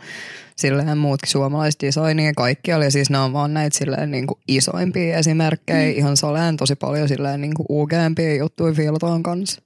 [0.56, 5.16] silleen muutkin suomalaiset designia kaikkialla ja siis nämä on vaan näitä silleen niin kuin isoimpia
[5.18, 5.98] esimerkkejä, mm.
[5.98, 9.62] ihan saleen tosi paljon silleen niin kuin UGmpia juttuja fiilataan kanssa.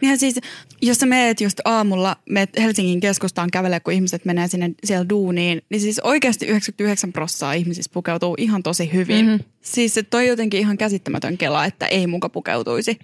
[0.00, 0.40] Niinhän siis,
[0.82, 5.62] jos sä meet just aamulla, meet Helsingin keskustaan kävelee, kun ihmiset menee sinne siellä duuniin,
[5.70, 9.26] niin siis oikeasti 99 prossaa ihmisistä pukeutuu ihan tosi hyvin.
[9.26, 9.44] Mm-hmm.
[9.60, 12.98] Siis se toi jotenkin ihan käsittämätön kela, että ei muka pukeutuisi.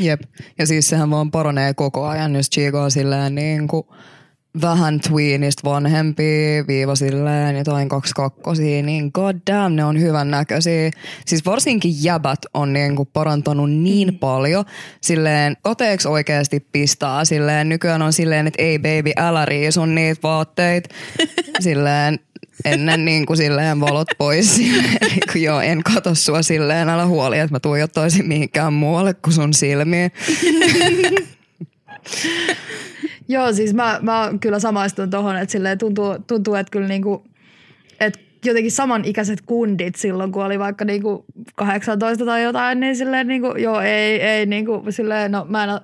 [0.00, 0.20] Jep,
[0.58, 3.86] ja siis sehän vaan paranee koko ajan, jos chiikaa silleen niin kuin
[4.62, 10.90] vähän tweenistä vanhempia, viiva silleen jotain kaksi kakkosia, niin god damn, ne on hyvän näköisiä.
[11.26, 14.18] Siis varsinkin jäbät on niinku parantanut niin mm.
[14.18, 14.64] paljon.
[15.00, 17.24] Silleen koteeksi oikeasti pistää.
[17.24, 20.94] Silleen nykyään on silleen, että ei baby, älä riisu niitä vaatteita.
[21.60, 22.18] silleen
[22.64, 24.56] ennen niin kuin silleen valot pois.
[24.56, 29.14] Silleen, niin kuin, joo, en katso sua silleen, älä huoli, että mä tuijottaisin mihinkään muualle
[29.14, 30.12] kuin sun silmiin.
[33.28, 37.24] Joo, siis mä, mä kyllä samaistun tohon, että silleen tuntuu, tuntuu että kyllä niinku,
[38.00, 43.54] että jotenkin samanikäiset kundit silloin, kun oli vaikka niinku 18 tai jotain, niin silleen niinku,
[43.58, 45.80] joo, ei, ei niinku silleen, no mä en, no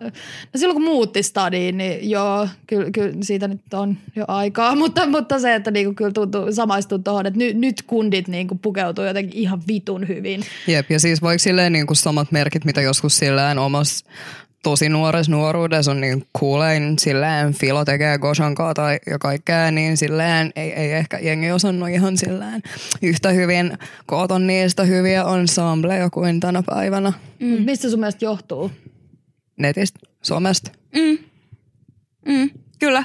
[0.57, 5.39] silloin kun muutti stadiin, niin joo, kyllä, kyllä siitä nyt on jo aikaa, mutta, mutta
[5.39, 9.63] se, että niinku kyllä tuntuu, samaistun tohon, että nyt, nyt kundit niinku pukeutuu jotenkin ihan
[9.69, 10.43] vitun hyvin.
[10.67, 14.07] Jep, ja siis vaikka silleen niin kuin samat merkit, mitä joskus silleen omassa
[14.63, 20.53] tosi nuoressa nuoruudessa on niin kuulein silleen Filo tekee Goshankaa tai ja kaikkea, niin silleen
[20.57, 22.63] ei, ei ehkä jengi osannut ihan silleen
[23.03, 27.63] yhtä hyvin koota niistä hyviä ensembleja kuin tänä päivänä Mm.
[27.65, 28.71] Mistä sun mielestä johtuu?
[29.57, 30.71] netistä, somesta.
[30.95, 31.19] Mm.
[32.27, 33.05] Mm, kyllä.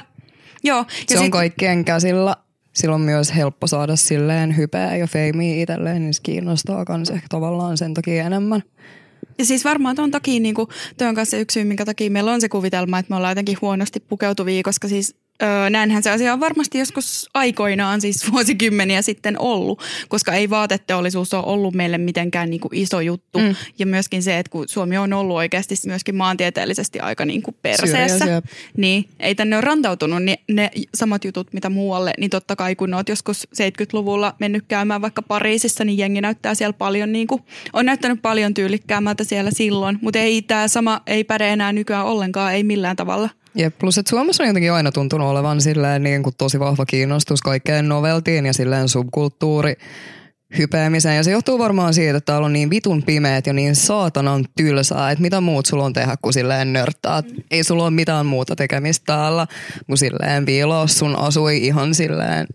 [0.64, 0.84] Joo.
[1.06, 2.36] Se on kaikkien käsillä.
[2.72, 7.26] Silloin on myös helppo saada silleen hypeä ja feimiä itselleen, niin se kiinnostaa kans ehkä
[7.30, 8.62] tavallaan sen takia enemmän.
[9.38, 10.68] Ja siis varmaan tuon takia, niin kuin,
[11.08, 14.00] on kanssa yksi syy, minkä takia meillä on se kuvitelma, että me ollaan jotenkin huonosti
[14.00, 19.82] pukeutuvia, koska siis Öö, näinhän se asia on varmasti joskus aikoinaan, siis vuosikymmeniä sitten ollut,
[20.08, 23.38] koska ei vaateteollisuus ole ollut meille mitenkään niin kuin iso juttu.
[23.38, 23.54] Mm.
[23.78, 28.18] Ja myöskin se, että kun Suomi on ollut oikeasti myöskin maantieteellisesti aika niin kuin perseessä,
[28.18, 28.42] Syrjäisiä.
[28.76, 32.94] niin ei tänne ole rantautunut ne, ne samat jutut, mitä muualle, niin totta kai kun
[32.94, 37.86] oot joskus 70-luvulla mennyt käymään vaikka Pariisissa, niin jengi näyttää siellä paljon, niin kuin, on
[37.86, 42.64] näyttänyt paljon tyylikkäämmältä siellä silloin, mutta ei tämä sama, ei päde enää nykyään ollenkaan, ei
[42.64, 43.30] millään tavalla.
[43.56, 47.42] Ja plus, että Suomessa on jotenkin aina tuntunut olevan silleen niin kuin tosi vahva kiinnostus
[47.42, 49.74] kaikkeen noveltiin ja silleen subkulttuuri
[50.58, 51.16] hypeämiseen.
[51.16, 55.10] Ja se johtuu varmaan siitä, että täällä on niin vitun pimeät ja niin saatanan tylsää,
[55.10, 57.22] että mitä muut sulla on tehdä kuin silleen nörttää.
[57.50, 59.46] Ei sulla ole mitään muuta tekemistä täällä,
[59.86, 62.46] kuin silleen viiloa sun asui ihan silleen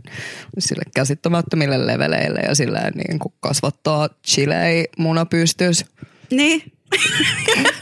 [0.59, 5.85] sille käsittämättömille leveleille ja silleen niin kuin kasvattaa chilei munapystys.
[6.31, 6.63] Niin,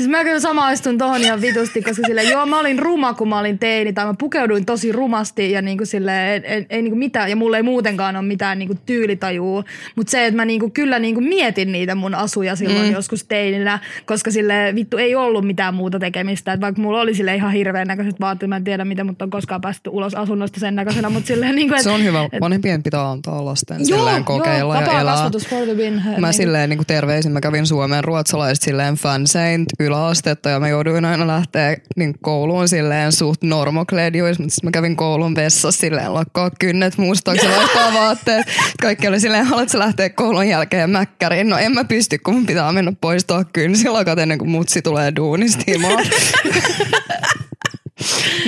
[0.00, 3.38] Siis mä kyllä samaistun tohon ihan vitusti, koska sille joo mä olin ruma, kun mä
[3.38, 7.30] olin teini, tai mä pukeuduin tosi rumasti ja niinku sille ei, ei, ei niinku mitään,
[7.30, 9.64] ja mulla ei muutenkaan ole mitään niinku tyylitajua.
[9.96, 12.92] Mutta se, että mä niinku kyllä niinku mietin niitä mun asuja silloin mm.
[12.92, 16.52] joskus teininä, koska sille vittu ei ollut mitään muuta tekemistä.
[16.52, 19.30] Et vaikka mulla oli sille ihan hirveän näköiset vaatteet, mä en tiedä miten mut on
[19.30, 22.28] koskaan päästy ulos asunnosta sen näköisenä, mutta silleen niinku, et, Se on hyvä.
[22.40, 25.14] Vanhempien pitää antaa lasten silleen kokeilla joo, ja elää.
[25.14, 25.94] kasvatus for the win.
[25.94, 31.04] Mä Niinku- silleen niin terveisin, mä kävin Suomen ruotsalaiset silleen fansein yläastetta ja mä jouduin
[31.04, 36.50] aina lähteä niin kouluun silleen suht normokledjuissa, mutta sitten mä kävin koulun vessassa silleen lakkaa
[36.58, 38.46] kynnet mustaksi ja laittaa vaatteet.
[38.82, 41.48] Kaikki oli silleen, haluatko lähteä koulun jälkeen mäkkäriin?
[41.48, 45.64] No en mä pysty, kun mun pitää mennä poistaa kynsilakat ennen kuin mutsi tulee duunista
[45.66, 46.04] himaan.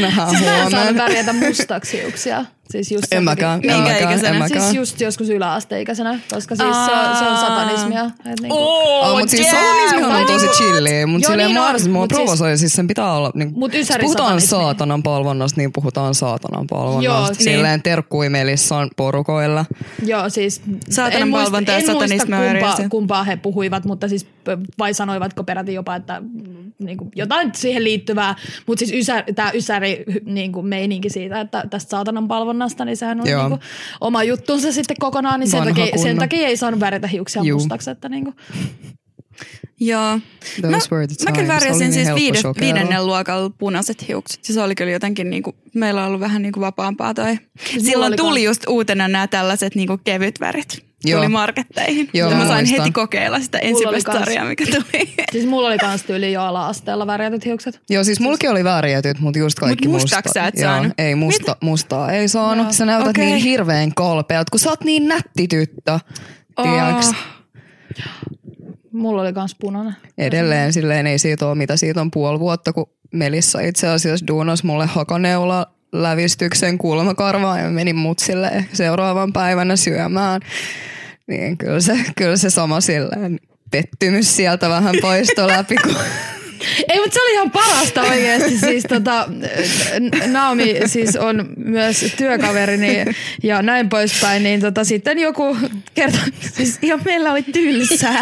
[0.01, 1.33] Nähdään Siis mä en huomenna.
[1.33, 2.45] mustaksi hiuksia.
[2.73, 4.29] Siis just En mäkään, Minkä mäkään, ikäisenä?
[4.29, 4.63] en mäkään.
[4.63, 8.05] Siis just joskus yläasteikäisenä, koska siis se on, se on satanismia.
[8.05, 12.07] Et niinku, Oh, Oh, mutta siis satanismihan on tosi chilliä, mutta silleen niin on, mua
[12.07, 14.49] siis- provosoi, siis sen pitää olla, niin, Mut jos puhutaan ysärisatanismi.
[14.49, 17.05] saatanan palvonnasta, niin puhutaan saatanan palvonnasta.
[17.05, 17.35] Joo, niin.
[17.35, 19.65] silleen terkkui Melissan porukoilla.
[20.05, 22.89] Joo, siis Saatanan palvonta ja en muista satanismi on eri kumpaa, asia.
[22.89, 24.27] kumpaa he puhuivat, mutta siis
[24.79, 26.23] vai sanoivatko peräti jopa, että
[26.79, 28.35] niin kuin jotain siihen liittyvää,
[28.67, 33.21] mutta siis ysä, tämä ysäri niin kuin meininki siitä, että tästä saatanan palvonnasta, niin sehän
[33.21, 33.41] on Joo.
[33.43, 33.61] niin kuin
[34.01, 37.59] oma juttunsa sitten kokonaan, niin sen Vanha takia, sen takia ei saanut värjätä hiuksia Juu.
[37.59, 38.37] mustaksi, että niin kuin.
[39.87, 40.19] Joo.
[40.61, 42.61] Those Mä, were the mä kyllä värjäsin niin siis helppo viide, shokeerata.
[42.61, 44.49] viidennen luokalla punaiset hiukset.
[44.49, 47.39] Ja se oli kyllä jotenkin, niinku, meillä on ollut vähän niinku vapaampaa toi.
[47.85, 48.45] Silloin tuli kans.
[48.45, 50.85] just uutena nämä tällaiset niinku kevyt värit.
[51.05, 51.19] Joo.
[51.21, 52.09] Tuli marketteihin.
[52.15, 52.81] Joo, ja mä sain muistan.
[52.81, 54.25] heti kokeilla sitä ensimmäistä kans.
[54.25, 55.15] sarjaa, mikä tuli.
[55.33, 57.81] Siis mulla oli kans tyyli jo ala-asteella värjätyt hiukset.
[57.91, 60.23] Joo, siis mulki oli vääriätyt, mutta just kaikki Mut musta.
[60.35, 60.93] sä et Joo, saanut?
[60.99, 62.65] ei musta, mustaa ei saanut.
[62.65, 62.73] Joo.
[62.73, 63.25] Sä näytät Okei.
[63.27, 65.99] niin hirveän kalpealta, kun sä oot niin nätti tyttö.
[66.57, 66.67] Oh.
[68.93, 69.97] Mulla oli kans punainen.
[70.19, 74.65] Edelleen silleen ei siitä ole, mitä siitä on puoli vuotta, kun Melissa itse asiassa duunas
[74.65, 80.41] mulle hakaneula lävistyksen kulmakarvaan ja menin mutsille seuraavan päivänä syömään.
[81.27, 85.97] Niin kyllä se, kyllä se sama silleen pettymys sieltä vähän poistoi läpi, kun
[86.89, 88.59] Ei, mutta se oli ihan parasta oikeasti.
[88.59, 89.29] Siis tota,
[90.27, 93.05] Naomi siis on myös työkaverini
[93.43, 94.43] ja näin poispäin.
[94.43, 95.57] Niin tota, sitten joku
[95.95, 96.21] kertoi,
[96.53, 98.21] siis ihan meillä oli tylsää.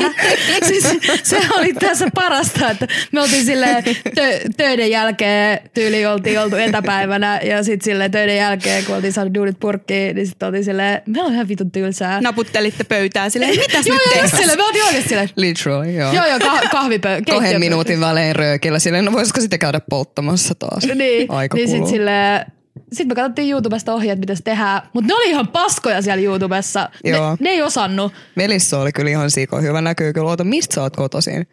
[0.67, 0.85] Siis
[1.23, 7.41] se oli tässä parasta, että me oltiin silleen tö- töiden jälkeen, tyyli oltiin oltu etäpäivänä
[7.45, 11.27] ja sitten silleen töiden jälkeen, kun oltiin saanut duunit purkkiin, niin sitten oltiin silleen, meillä
[11.27, 12.21] on ihan vitun tylsää.
[12.21, 14.41] Naputtelitte pöytää silleen, mitäs joo, nyt joo, just tehtäis?
[14.41, 16.13] silleen, me oltiin oikeasti silleen, literally, joo.
[16.13, 20.85] joo, joo, kah- kahvipö, Kahden minuutin välein röökillä silleen, no voisiko sitten käydä polttamassa taas?
[20.95, 21.91] Niin, Aika niin sit kuluu.
[21.91, 22.47] sille,
[22.93, 24.83] sit me katsottiin YouTubesta ohjeet, mitä se tehdään.
[24.93, 26.89] Mutta ne oli ihan paskoja siellä YouTubessa.
[27.05, 27.37] Ne, Joo.
[27.41, 29.81] ne ei osannut Melissa oli kyllä ihan siko hyvä.
[29.81, 30.29] Näkyy kyllä.
[30.29, 31.47] Oota, mistä sä oot kotoisin?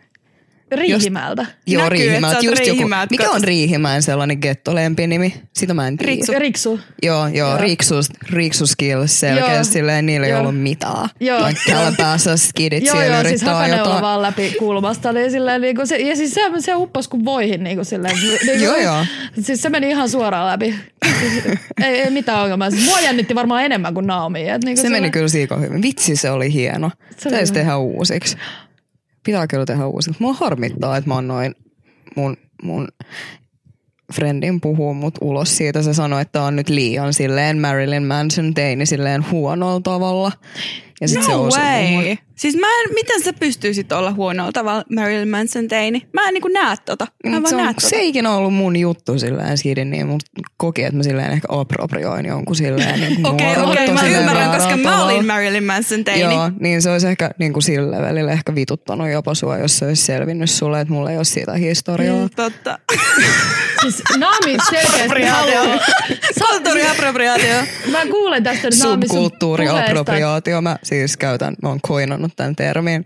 [0.72, 1.46] Riihimäeltä.
[1.68, 3.44] Joo, Näkyy, oot Just joku, mikä on.
[3.44, 5.34] Riihimäen sellainen gettolempinimi?
[5.54, 6.12] Sitä mä en tiedä.
[6.12, 6.34] Riksu.
[6.38, 6.80] Riksu.
[7.04, 7.58] Joo, joo, Joo.
[7.58, 9.64] Riksus, Riksu skills selkeästi Joo.
[9.64, 10.40] silleen, niillä ei Joo.
[10.42, 11.10] ollut mitään.
[11.20, 11.42] Joo.
[11.42, 14.02] Vaikka täällä päässä skidit Joo, siellä joo, siis jotain.
[14.02, 15.14] vaan läpi kulmasta.
[15.14, 17.64] Niin silleen, niin kuin se, ja siis se, se uppos kuin voihin.
[17.64, 19.06] Niin kuin silleen, niin kuin, Joo, joo.
[19.42, 20.76] Siis se meni ihan suoraan läpi.
[21.86, 22.70] Ei, ei mitään ongelmaa.
[22.72, 24.50] Siis mua jännitti varmaan enemmän kuin Naomi.
[24.50, 25.82] Et niin kuin Se meni silleen- kyllä siiko hyvin.
[25.82, 26.92] Vitsi, se oli hieno.
[27.18, 27.54] Se oli hyvä.
[27.54, 28.38] tehdä uusiksi.
[29.28, 30.22] Pitää kyllä tehdä uusiksi.
[30.22, 31.56] Mua harmittaa, että mä annoin
[32.16, 32.88] mun, mun
[34.14, 35.82] friendin puhua mut ulos siitä.
[35.82, 40.32] Se sanoi, että on nyt liian silleen Marilyn Manson teini silleen huonolla tavalla.
[41.02, 41.90] Ja sit se No osui way.
[41.92, 42.18] muhun.
[42.38, 46.08] Siis mä en, miten sä pystyisit olla huonolla tavalla Marilyn Manson teini?
[46.14, 47.08] Mä en niinku näe tota.
[47.26, 47.96] Mä en vaan se, on, näe se tota.
[47.96, 50.24] ei ikinä ollut mun juttu silleen skidin, niin mut
[50.58, 54.78] koki, että mä silleen ehkä approprioin jonkun silleen niin Okei, nuoruutta okei, mä ymmärrän, koska
[54.78, 56.22] mä olin Marilyn Manson teini.
[56.22, 59.86] Joo, niin se olisi ehkä niin kuin sillä välillä ehkä vituttanut jopa sua, jos se
[59.86, 62.18] olisi selvinnyt sulle, että mulla ei ole siitä historiaa.
[62.18, 62.80] Mm, totta.
[63.82, 65.80] Siis Naami selkeästi haluaa.
[66.40, 67.56] Kulttuuriappropriaatio.
[67.92, 69.14] Mä kuulen tästä nyt Naami sun puheesta.
[69.14, 73.06] Subkulttuuriappropriaatio, mä siis käytän, mä oon koinannut tämän termin.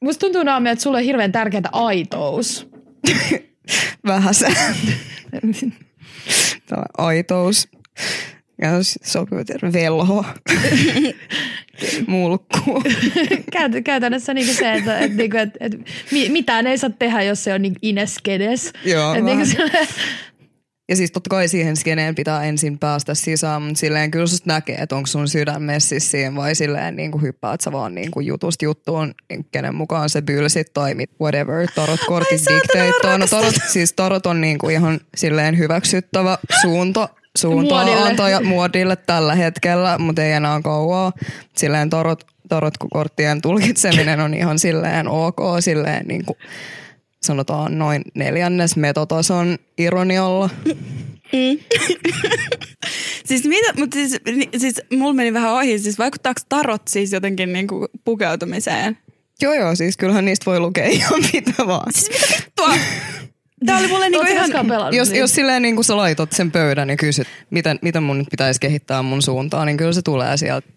[0.00, 2.68] Musta tuntuu Naami, että sulle on hirveän tärkeää aitous.
[4.06, 4.46] Vähän se.
[6.66, 7.68] Tämä aitous.
[8.62, 8.68] Ja
[9.04, 10.24] sopii termi velho.
[12.06, 12.82] Mulkku.
[13.52, 15.72] Käyt- Käytännössä niinku se, että et, niinku, et, et,
[16.10, 18.72] mi- mitään ei saa tehdä, jos se on niinku ineskedes.
[18.84, 19.56] Joo, Et niinku se,
[20.88, 24.76] Ja siis totta kai siihen skeneen pitää ensin päästä sisään, mutta silleen kyllä susta näkee,
[24.76, 28.26] että onko sun sydän messissä siihen vai silleen niin kuin hyppäät sä vaan niin kuin
[28.26, 33.18] jutusta juttuun, niin kenen mukaan se bylsit tai mit, whatever, tarot kortit dictate.
[33.18, 38.40] No tarot, siis tarot on niin kuin ihan silleen hyväksyttävä suunta, suuntaa Muodille.
[38.44, 41.12] muodille tällä hetkellä, mutta ei enää kauaa.
[41.56, 46.38] Silleen tarot, tarot-korttien tulkitseminen on ihan silleen ok, silleen niin kuin
[47.24, 50.50] sanotaan noin neljännes metotason ironialla.
[53.24, 54.16] Siis mitä, mutta siis,
[54.56, 58.98] siis mulla meni vähän ohi, siis vaikuttaako tarot siis jotenkin niinku pukeutumiseen?
[59.42, 61.92] Joo joo, siis kyllähän niistä voi lukea ihan mitä vaan.
[61.92, 62.74] Siis mitä vittua?
[63.66, 64.66] Tää oli mulle niinku ihan...
[64.66, 65.20] pelannut Jos, niin?
[65.20, 68.60] jos silleen niin kuin sä laitat sen pöydän ja kysyt, miten, miten mun nyt pitäisi
[68.60, 70.68] kehittää mun suuntaan, niin kyllä se tulee sieltä.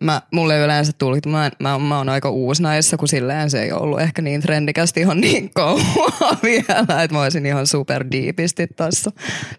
[0.00, 3.62] Mä, mulle ei yleensä tullut, mä, mä, mä oon aika uusi näissä, kun silleen se
[3.62, 8.66] ei ollut ehkä niin trendikästi ihan niin kauan vielä, että mä olisin ihan super deepisti
[8.66, 9.10] tässä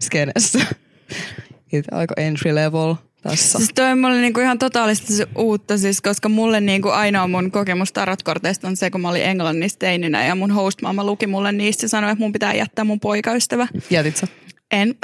[0.01, 0.59] skenessä.
[1.73, 3.57] Itse aika entry level tässä.
[3.57, 7.51] Siis toi on mulle niinku ihan totaalisesti se uutta, siis, koska mulle niinku ainoa mun
[7.51, 11.85] kokemus tarotkorteista on se, kun mä olin Englannissa teininä ja mun hostmaama luki mulle niistä
[11.85, 13.67] ja sanoi, että mun pitää jättää mun poikaystävä.
[13.89, 14.27] Jätit sä?
[14.71, 14.95] En.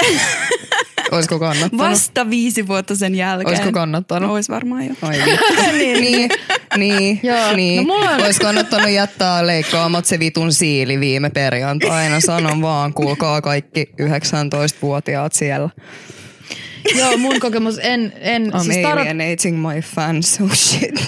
[1.12, 1.78] Olisiko kannattanut?
[1.90, 3.48] Vasta viisi vuotta sen jälkeen.
[3.50, 4.32] Olisiko kannattanut?
[4.32, 4.94] Ois varmaan jo.
[5.02, 5.18] Ai
[5.78, 6.30] niin, niin,
[6.78, 7.54] niin, Joo.
[7.56, 7.78] niin.
[7.78, 12.20] No mulla on- Olisi kannattanut jättää leikkaamat se vitun siili viime perjantaina.
[12.20, 15.70] Sanon vaan, kuulkaa kaikki 19-vuotiaat siellä.
[17.00, 21.04] Joo, mun kokemus en, en I'm siis tarot, alienating my fans, oh shit.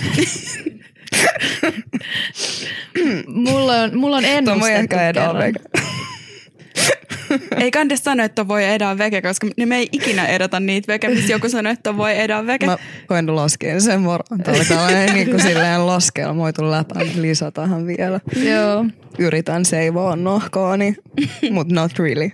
[3.27, 5.43] mulla on, mulla on Tuo ennustettu voi ehkä edaa kerran.
[5.43, 5.59] veke.
[7.57, 11.09] Ei kande sano, että voi edaa veke, koska ne me ei ikinä edata niitä veke,
[11.09, 12.65] missä joku sanoo, että voi edaa veke.
[12.65, 14.39] Mä koen laskea sen varan.
[14.43, 16.95] Tämä oli tällainen niin kuin silleen laskelmoitu läpä.
[17.15, 18.19] Lisä tähän vielä.
[18.49, 18.85] Joo.
[19.19, 20.95] Yritän seivaa nahkaani,
[21.51, 22.31] mutta not really.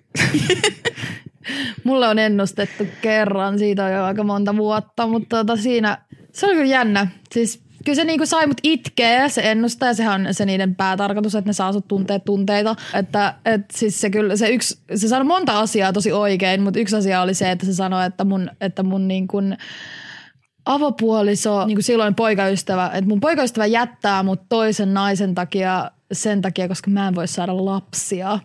[1.84, 5.98] Mulle on ennustettu kerran, siitä on jo aika monta vuotta, mutta tota siinä,
[6.32, 7.08] se oli kyllä jännä.
[7.34, 11.36] Siis kyllä se niinku sai mut itkeä, se ennustaja, ja sehän on se niiden päätarkoitus,
[11.36, 12.76] että ne saa sut tuntea tunteita.
[12.94, 16.96] Että et siis se kyllä, se yksi, se sanoi monta asiaa tosi oikein, mutta yksi
[16.96, 19.58] asia oli se, että se sanoi, että mun, että mun niin kuin,
[20.66, 26.68] avopuoliso, niin kuin silloin poikaystävä, että mun poikaystävä jättää mut toisen naisen takia sen takia,
[26.68, 28.40] koska mä en voi saada lapsia.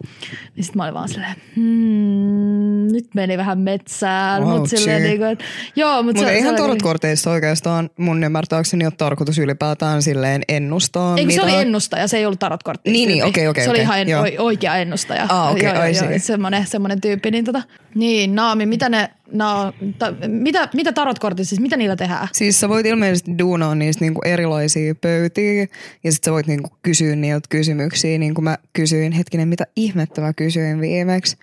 [0.56, 4.42] Niin sit mä olin vaan silleen, hmm, nyt meni vähän metsään.
[4.42, 4.78] Mut Ouchie.
[4.78, 5.44] silleen niin kuin, että,
[5.76, 10.42] joo, mut Mutta se, eihän se oli- tarotkorteissa oikeastaan mun ymmärtääkseni ole tarkoitus ylipäätään silleen
[10.48, 11.54] ennustaa Eikö se mitään.
[11.54, 12.90] oli ennustaja, se ei ollut tarotkortti.
[12.90, 14.22] Niin, niin, okei, okei, Se oli okei, ihan joo.
[14.22, 15.26] oi- oikea ennustaja.
[15.28, 16.18] Ah, okei, joo, joo, joo, see.
[16.18, 17.30] semmoinen, semmoinen tyyppi.
[17.30, 17.62] Niin, tota,
[17.94, 22.28] niin Naami, mitä ne, no, ta, mitä, mitä tarotkortit siis, mitä niillä tehdään?
[22.32, 25.66] Siis sä voit ilmeisesti duunaa niistä niinku erilaisia pöytiä
[26.04, 30.20] ja sit sä voit niinku kysyä niiltä kysymyksiä, niin kuin mä kysyin, hetkinen, mitä ihmettä
[30.20, 31.36] mä kysyin viimeksi.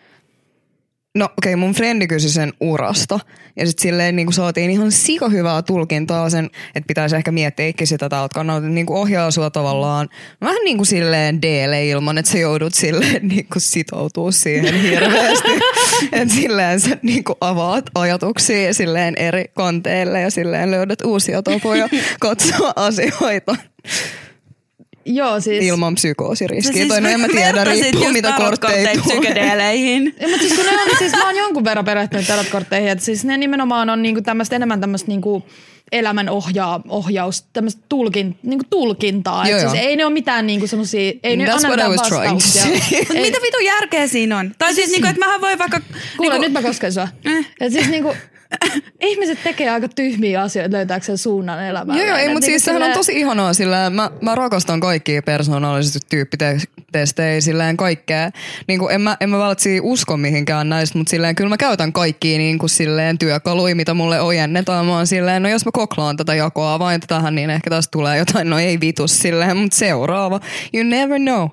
[1.17, 3.19] No okei, okay, mun frendi kysyi sen urasta.
[3.55, 6.45] Ja sitten silleen niin saatiin ihan sika hyvää tulkintaa sen,
[6.75, 10.09] että pitäisi ehkä miettiä eikä sitä tältä kannalta, niin kuin ohjaa sua tavallaan
[10.41, 15.51] vähän niin kuin silleen deele ilman, että sä joudut silleen niin kuin sitoutua siihen hirveästi.
[16.11, 21.89] että silleen sä niin kuin avaat ajatuksia silleen eri kanteille ja silleen löydät uusia tapoja
[22.19, 23.55] katsoa asioita
[25.05, 25.63] Joo, siis...
[25.63, 26.71] ilman psykoosiriskiä.
[26.71, 30.15] Sä siis tai no en mä tiedä, riippuu mitä kortteja psykedeeleihin.
[30.19, 33.25] Ja, mutta siis kun ne on, siis mä oon jonkun verran perehtynyt tarotkortteihin, että siis
[33.25, 35.43] ne nimenomaan on niinku tämmöistä enemmän tämmöistä niinku
[35.91, 39.47] elämän ohjaa, ohjaus, tämmöistä tulkin, niinku tulkintaa.
[39.47, 39.89] Joo, Et siis joo.
[39.89, 42.65] ei ne ole mitään niinku semmosia, ei ne anna mitään vastauksia.
[43.09, 44.51] mitä vitu järkeä siinä on?
[44.57, 45.81] Tai siis, niinku, että mähän voi vaikka...
[46.17, 47.07] Kuule, niinku, nyt mä kosken sua.
[47.25, 47.47] Eh.
[47.61, 48.15] Et siis niinku,
[48.99, 51.99] ihmiset tekee aika tyhmiä asioita löytääkseen suunnan elämään.
[51.99, 55.99] Joo, joo, ei, mutta siis sehän on tosi ihanaa sillä mä, mä rakastan kaikkia persoonallisesti
[56.09, 58.31] tyyppitestejä silleen kaikkea.
[58.67, 61.93] Niin kuin en mä, en mä välttämättä usko mihinkään näistä, mutta silleen kyllä mä käytän
[61.93, 64.85] kaikkia niin kuin silleen työkaluja, mitä mulle ojennetaan.
[64.85, 68.17] Mä oon silleen, no jos mä koklaan tätä jakoa vain tähän, niin ehkä tästä tulee
[68.17, 70.39] jotain, no ei vitus silleen, mutta seuraava.
[70.73, 71.47] You never know.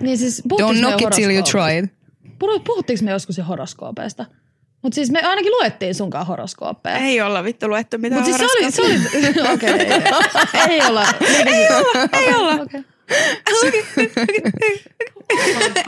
[0.00, 1.98] Niin siis, Don't knock it till you try it.
[2.38, 4.26] Puhu- Puhuttiinko me joskus jo horoskoopeista?
[4.82, 6.96] Mutta siis me ainakin luettiin sunkaan horoskooppeja.
[6.96, 9.10] Ei olla vittu luettu mitään Mutta siis se oli, se
[9.42, 9.86] oli, okei, okay,
[10.68, 11.06] ei olla.
[11.46, 12.54] Ei olla, ei olla.
[12.54, 12.84] Okay.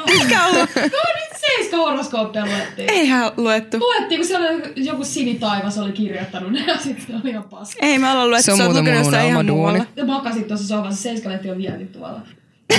[0.09, 0.59] Eikä olla.
[0.59, 2.91] No nyt seiska horoskooppia luettiin.
[2.91, 3.79] Eihän luettu.
[3.79, 7.87] Luettiin, kun siellä oli joku sinitaivas oli kirjoittanut ne ja sitten se oli ihan paska.
[7.87, 8.45] Ei me olla luettu.
[8.45, 9.87] Se on sä oot muuten mun ihan muualla.
[9.97, 12.21] Ja makasit tuossa sohvassa, seiskalehti on vieläkin tuolla.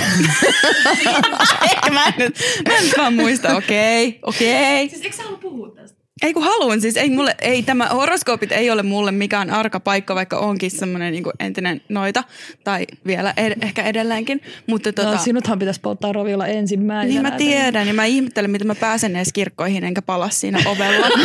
[1.62, 3.56] Ehkä mä en nyt, mä en nyt vaan muista.
[3.56, 4.88] Okei, okei.
[4.88, 6.01] Siis eikö sä halua puhua tästä?
[6.22, 10.14] Ei kun haluan, siis ei, mulle, ei tämä horoskoopit ei ole mulle mikään arka paikka,
[10.14, 12.24] vaikka onkin semmoinen niin entinen noita,
[12.64, 14.40] tai vielä ed- ehkä edelleenkin.
[14.66, 17.22] Mutta tota, No, sinuthan pitäisi polttaa roviolla ensimmäisenä.
[17.22, 21.06] niin mä tiedän, ja mä ihmettelen, miten mä pääsen edes kirkkoihin, enkä pala siinä ovella.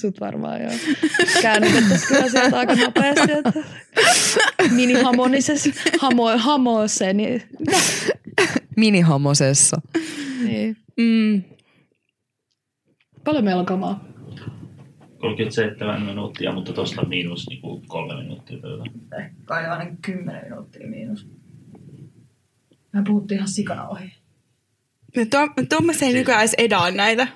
[0.00, 0.70] Sut varmaan joo.
[1.42, 3.32] Käännytettäisiin kyllä sieltä aika nopeasti.
[3.32, 3.52] Että
[4.70, 7.42] minihamonisessa, hamo, hamoseen, niin,
[8.76, 9.80] Minihamosessa.
[10.44, 10.76] niin.
[10.96, 11.42] Mm.
[13.24, 14.04] Paljon meillä on kamaa.
[15.18, 18.84] 37 minuuttia, mutta tuosta miinus niin kuin kolme minuuttia pöydä.
[19.44, 21.26] Kai aina 10 minuuttia miinus.
[22.92, 24.12] Me puhuttiin ihan sikana ohi.
[25.30, 27.26] Tuo, Tuomas ei nykyään edes edaa näitä.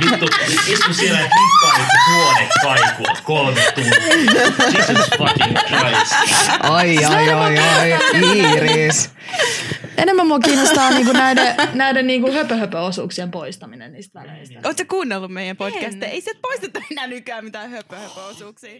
[0.00, 0.26] Vittu,
[0.72, 4.42] istu siellä ja hinkkaa nyt huone kaikua kolme tuntia.
[4.74, 6.12] Jesus fucking Christ.
[6.60, 7.92] Ai, ai, ai, ai,
[8.36, 9.10] Iiris.
[10.02, 14.60] Enemmän mua kiinnostaa niinku näiden, näiden niinku höpö-höpö-osuuksien poistaminen niistä väleistä.
[14.64, 16.12] Oletko kuunnellut meidän podcasteja?
[16.12, 17.96] Ei sieltä poisteta enää nykyään mitään höpö
[18.30, 18.70] osuuksia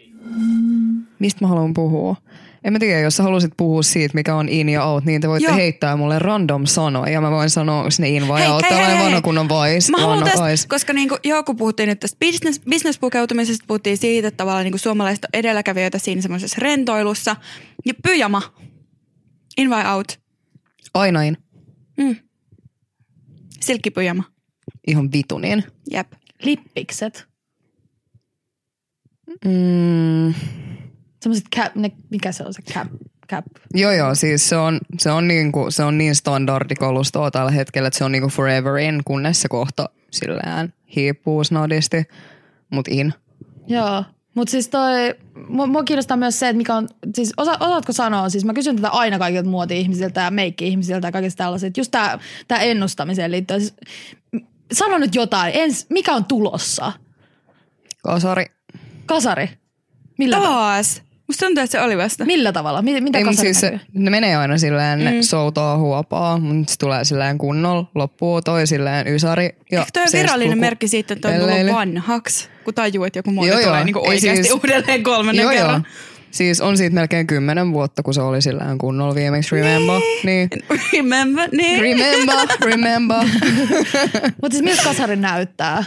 [1.19, 2.17] Mistä mä haluan puhua?
[2.65, 5.29] En mä tiedä, jos sä haluaisit puhua siitä, mikä on in ja out, niin te
[5.29, 5.57] voitte Joo.
[5.57, 8.65] heittää mulle random sanoja ja mä voin sanoa, onko ne in vai Hei, out.
[8.69, 9.91] Tällainen vanha kunnon vais.
[9.91, 10.67] Mä haluan tästä, vais.
[10.67, 15.27] koska niinku, joo, kun puhuttiin nyt tästä business, business-pukeutumisesta, puhuttiin siitä, että tavallaan niinku suomalaiset
[15.33, 17.37] edelläkävijöitä siinä semmoisessa rentoilussa.
[17.87, 18.43] Ja pyjama.
[19.57, 20.20] In vai out?
[20.95, 21.37] Aina in.
[21.97, 22.17] Mm.
[23.61, 24.23] Silkkipyjama.
[24.87, 25.65] Ihan vitunin.
[25.91, 26.13] Jep.
[26.43, 27.27] Lippikset.
[29.45, 30.35] Mm,
[31.23, 32.89] Semmoiset cap, ne, mikä se on se cap?
[33.31, 33.45] cap.
[33.75, 37.99] joo, joo, siis se on, se on, niinku, se on niin standardikalustoa tällä hetkellä, että
[37.99, 42.05] se on niinku forever in, kunnes se kohta sillään hiipuu snadisti,
[42.71, 43.15] mut in.
[43.67, 44.05] Joo.
[44.35, 45.15] Mutta siis toi,
[45.49, 48.77] mua, mua kiinnostaa myös se, että mikä on, siis osa, osaatko sanoa, siis mä kysyn
[48.77, 53.61] tätä aina kaikilta muoti-ihmisiltä ja meikki-ihmisiltä ja kaikista tällaiset, just tää, tää ennustamiseen liittyen.
[53.61, 53.75] Siis,
[54.73, 56.93] sano nyt jotain, ens, mikä on tulossa?
[58.03, 58.47] Kasari.
[59.07, 59.51] Kasari.
[60.19, 61.03] Millä, ta- Taas.
[61.31, 62.25] Musta tuntuu, että se oli vasta.
[62.25, 62.83] millä tavalla?
[62.83, 65.05] Mitä, mitä Ei, siis se, ne menee aina silleen, mm.
[65.05, 69.45] ne soutaa huopaa, mutta se tulee silleen kunnolla, loppuu toi silleen ysäri.
[69.73, 73.31] Ja Eikö toi on virallinen merkki siitä, että on tullut vanhaksi, kun tajuu, että joku
[73.31, 74.03] muoti Joo, tulee joo.
[74.05, 75.61] Ei oikeasti siis- uudelleen kolmannen Joo, joo.
[75.63, 75.87] kerran.
[76.31, 80.01] Siis on siitä melkein kymmenen vuotta, kun se oli silleen kunnolla viimeksi, remember?
[80.25, 80.49] Niin.
[80.93, 81.49] Remember?
[81.53, 81.81] Niin.
[81.81, 83.19] Remember, remember.
[84.43, 85.85] Mutta siis miltä kasari näyttää?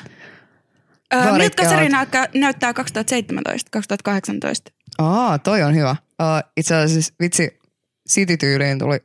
[1.14, 4.72] Öö, Miltä kasari näyttää, näyttää 2017, 2018?
[4.98, 5.96] Aa, toi on hyvä.
[6.22, 7.60] Uh, itse asiassa vitsi,
[8.10, 9.00] City-tyyliin tuli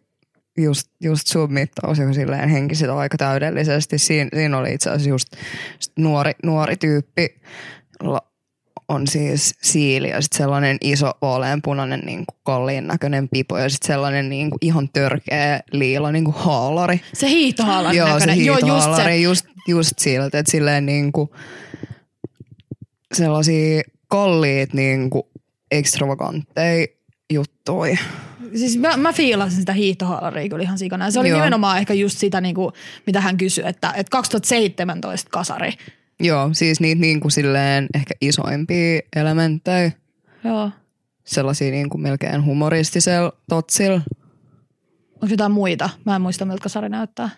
[0.58, 3.98] just, just submittaus, joka silleen henki sitä aika täydellisesti.
[3.98, 5.28] Siin, siinä oli itse asiassa just
[5.98, 7.40] nuori, nuori tyyppi,
[8.02, 8.20] jolla
[8.88, 14.28] on siis siili ja sitten sellainen iso vaaleanpunainen niin kalliin näköinen pipo ja sitten sellainen
[14.28, 17.00] niin kuin ihan törkeä liila niin kuin haalari.
[17.14, 18.44] Se hiihtohaalan Joo, se näköinen.
[18.44, 19.16] Joo, just se.
[19.16, 21.30] just, just siltä, että silleen niin kuin
[23.14, 25.22] sellaisia kalliit niin kuin
[25.70, 26.86] ekstravagantteja
[27.32, 27.98] juttuja.
[28.54, 31.04] Siis mä, mä fiilasin sitä hiihtohaalaria kyllä ihan sikana.
[31.04, 31.38] Ja se oli Joo.
[31.38, 32.72] nimenomaan ehkä just sitä, niin kuin,
[33.06, 35.72] mitä hän kysyi, että, että 2017 kasari.
[36.20, 39.92] Joo, siis niitä niin kuin silleen ehkä isoimpia elementtejä,
[40.44, 40.70] Joo.
[41.24, 44.00] sellaisia niin kuin melkein humoristisella totsilla.
[45.14, 45.90] Onko jotain muita?
[46.04, 47.30] Mä en muista, miltä kasari näyttää.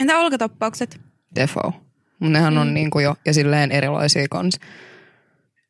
[0.00, 1.00] Entä olkatoppaukset?
[1.34, 1.72] Defo.
[2.20, 4.60] Nehän on niin kuin jo, ja silleen erilaisia kans.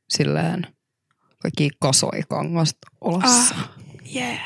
[0.09, 0.67] Silleen
[1.45, 3.55] kaikki kasoi kangasta olassa.
[3.55, 3.71] Ah,
[4.17, 4.39] yeah.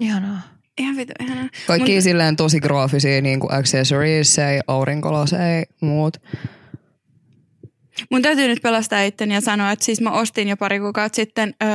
[0.00, 0.40] Ihanaa.
[0.78, 1.48] Ihan vitu, ihanaa.
[1.66, 6.16] Kaikki Mun- silleen tosi graafisia niin kuin accessories, aurinkolase, muut.
[8.10, 11.54] Mun täytyy nyt pelastaa itteni ja sanoa, että siis mä ostin jo pari kuukautta sitten
[11.62, 11.68] öö,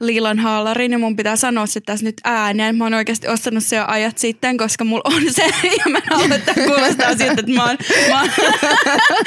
[0.00, 2.76] liilan haalarin ja mun pitää sanoa se tässä nyt ääneen.
[2.76, 5.42] Mä oon oikeasti ostanut se jo ajat sitten, koska mulla on se
[5.84, 7.76] ja mä haluan, että kuulostaa siltä, että mä oon...
[8.08, 8.30] Mä oon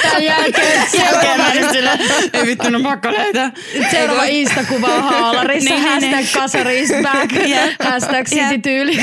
[0.01, 1.99] Tämän jälkeen Jälkeen silleen,
[2.33, 3.51] ei vittu, no pakko löytää.
[3.91, 5.69] seuraava Insta-kuva on haalarissa.
[5.69, 6.29] Niin, niin, hashtag niin.
[6.33, 7.31] kasari is back.
[7.47, 7.75] Jep.
[7.79, 8.97] Hashtag city tyyli.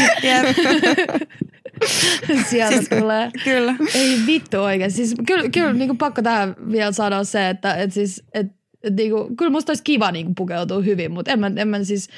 [2.50, 3.30] Sieltä tulee.
[3.44, 3.76] kyllä.
[3.94, 4.90] Ei vittu oikein.
[4.90, 8.46] Siis kyllä, kyllä niin kuin pakko tähän vielä sanoa se, että et siis, et,
[8.82, 11.68] et, niin kuin, kyllä musta olisi kiva niin kuin pukeutua hyvin, mutta en mä, en
[11.68, 12.08] mä siis,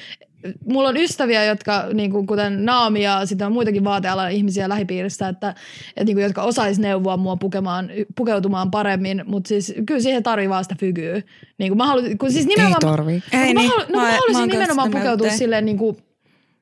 [0.66, 5.28] mulla on ystäviä, jotka niin kuin, kuten Naami ja sitten on muitakin vaatealan ihmisiä lähipiirissä,
[5.28, 5.55] että,
[5.89, 10.49] että niin kuin, jotka osais neuvoa mua pukemaan, pukeutumaan paremmin, mutta siis kyllä siihen tarvii
[10.49, 11.22] vaan sitä fygyä.
[11.59, 13.22] Niin kuin mä haluan, kun siis nimenomaan, tarvii.
[13.33, 13.70] No, Ei kun mä, niin.
[13.70, 15.97] halu, no, mä, Mä- haluaisin mä nimenomaan pukeutua silleen niin kuin,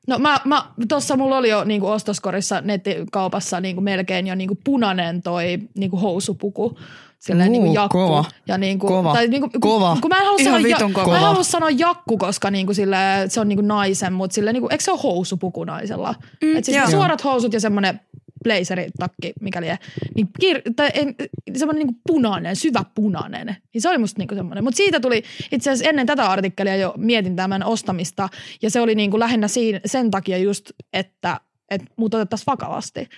[0.07, 5.21] No mä, mä tossa mulla oli jo niinku ostoskorissa nettikaupassa niinku melkein jo niinku punainen
[5.21, 6.77] toi niinku housupuku.
[7.19, 7.97] Silleen Uu, niinku jakku.
[7.97, 8.25] kova.
[8.47, 9.13] Ja niinku, Kova.
[9.13, 9.97] Tai niinku, Kova.
[10.01, 11.11] Kun mä en halua Ihan sanoa, vitun ja, kova.
[11.11, 12.97] mä en halua sanoa jakku, koska niinku sille,
[13.27, 16.15] se on niinku naisen, mutta sille niinku, eikö se ole housupuku naisella?
[16.41, 16.89] Mm, Et siis joo.
[16.89, 17.99] suorat housut ja semmoinen
[18.43, 19.75] blazeritakki, mikäli ei.
[20.15, 21.15] Niin kir- tai en,
[21.59, 23.55] semmoinen niinku punainen, syvä punainen.
[23.73, 24.63] Niin se oli musta niinku semmoinen.
[24.63, 28.29] Mutta siitä tuli itse asiassa ennen tätä artikkelia jo mietin tämän ostamista.
[28.61, 31.39] Ja se oli niinku lähinnä siinä, sen takia just, että
[31.69, 33.09] et mut otettaisiin vakavasti.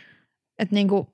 [0.60, 1.08] Että niinku,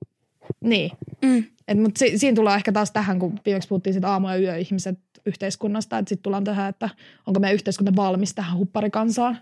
[0.60, 0.90] niin.
[1.22, 1.44] Mm.
[1.68, 4.98] Et, mut si- siinä tullaan ehkä taas tähän, kun viimeksi puhuttiin siitä aamu- ja yöihmiset
[5.26, 6.88] yhteiskunnasta, että sitten tullaan tähän, että
[7.26, 9.38] onko meidän yhteiskunta valmis tähän hupparikansaan.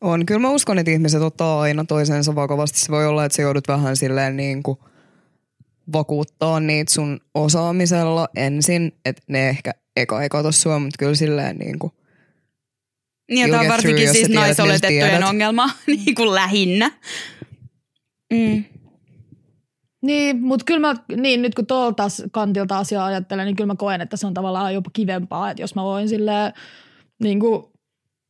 [0.00, 0.26] On.
[0.26, 2.80] Kyllä mä uskon, että ihmiset ottaa aina toisensa vakavasti.
[2.80, 4.78] Se voi olla, että sä joudut vähän silleen niin kuin
[5.92, 11.56] vakuuttaa niitä sun osaamisella ensin, että ne ehkä eka ei kato sua, mutta kyllä silleen
[11.56, 11.92] niin kuin
[13.30, 16.90] Niin, ja tämä on varsinkin through, siis naisoletettujen ongelma niin kuin lähinnä.
[18.32, 18.64] Mm.
[20.02, 24.00] Niin, mutta kyllä mä, niin nyt kun tuolta kantilta asiaa ajattelen, niin kyllä mä koen,
[24.00, 26.52] että se on tavallaan jopa kivempaa, että jos mä voin silleen
[27.22, 27.64] niin kuin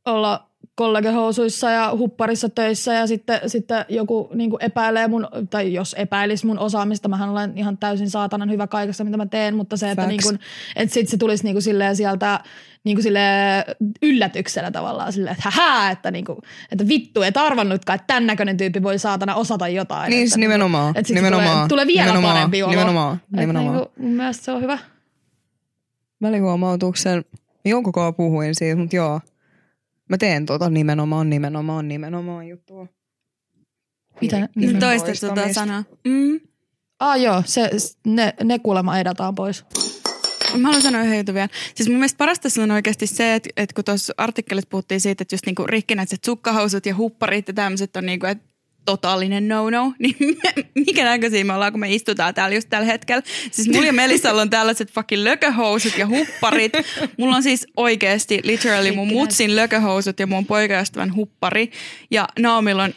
[0.05, 5.95] olla kollegehousuissa ja hupparissa töissä ja sitten, sitten joku niin kuin epäilee mun, tai jos
[5.99, 9.91] epäilisi mun osaamista, mähän olen ihan täysin saatanan hyvä kaikessa, mitä mä teen, mutta se,
[9.91, 10.39] että, niin kuin,
[10.77, 12.41] että sit se tulisi niin kuin silleen sieltä
[12.85, 13.64] niin kuin silleen
[14.03, 16.39] yllätyksellä tavallaan silleen, että hähää, että, niin kuin,
[16.72, 20.11] että vittu, et arvannutkaan, että tämän näköinen tyyppi voi saatana osata jotain.
[20.11, 22.70] Niin, että, nimenomaan, Että sit nimenomaan, tulee, tulee vielä nimenomaan, parempi olo.
[22.70, 23.77] nimenomaan, Että nimenomaan.
[23.77, 24.79] Niin kuin, mun mielestä se on hyvä.
[26.22, 27.25] välihuomautuksen.
[27.64, 29.20] Jonkun kanssa puhuin siitä, mutta joo.
[30.14, 32.86] Mä teen tota nimenomaan, nimenomaan, nimenomaan juttua.
[34.20, 34.38] Mitä?
[34.38, 34.86] Nyt Toistamista.
[34.86, 35.84] toistettu tota sanaa.
[36.04, 36.40] Mm.
[37.00, 37.70] Ah joo, se,
[38.06, 39.64] ne, ne kuulemma edataan pois.
[40.56, 41.48] Mä haluan sanoa yhden jutun vielä.
[41.74, 45.34] Siis mun mielestä parasta on oikeasti se, että, että kun tuossa artikkelissa puhuttiin siitä, että
[45.34, 48.44] just niinku rikkinäiset sukkahousut ja hupparit ja tämmöiset on niinku, että
[48.85, 50.16] totaalinen no-no, niin
[50.74, 53.22] mikä näköisiä me ollaan, kun me istutaan täällä just tällä hetkellä.
[53.51, 56.72] Siis mulla ja Melissalla on tällaiset fucking lököhousut ja hupparit.
[57.18, 61.70] Mulla on siis oikeasti literally mun mutsin lököhousut ja mun poikaystävän huppari.
[62.11, 62.95] Ja Naomilla on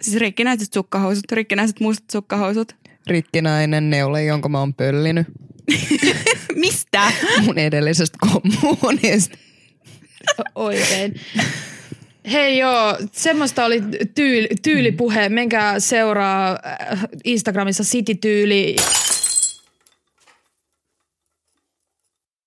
[0.00, 2.76] siis rikkinäiset sukkahousut, rikkinäiset mustat sukkahousut.
[3.06, 5.26] Rikkinäinen neule, jonka mä oon pöllinyt
[6.54, 7.12] Mistä?
[7.44, 9.38] mun edellisestä kommunista.
[10.54, 11.20] Oikein.
[12.32, 13.82] Hei joo, semmoista oli
[14.14, 15.28] tyyli, tyylipuhe.
[15.28, 16.58] Menkää seuraa
[16.90, 18.76] äh, Instagramissa City Tyyli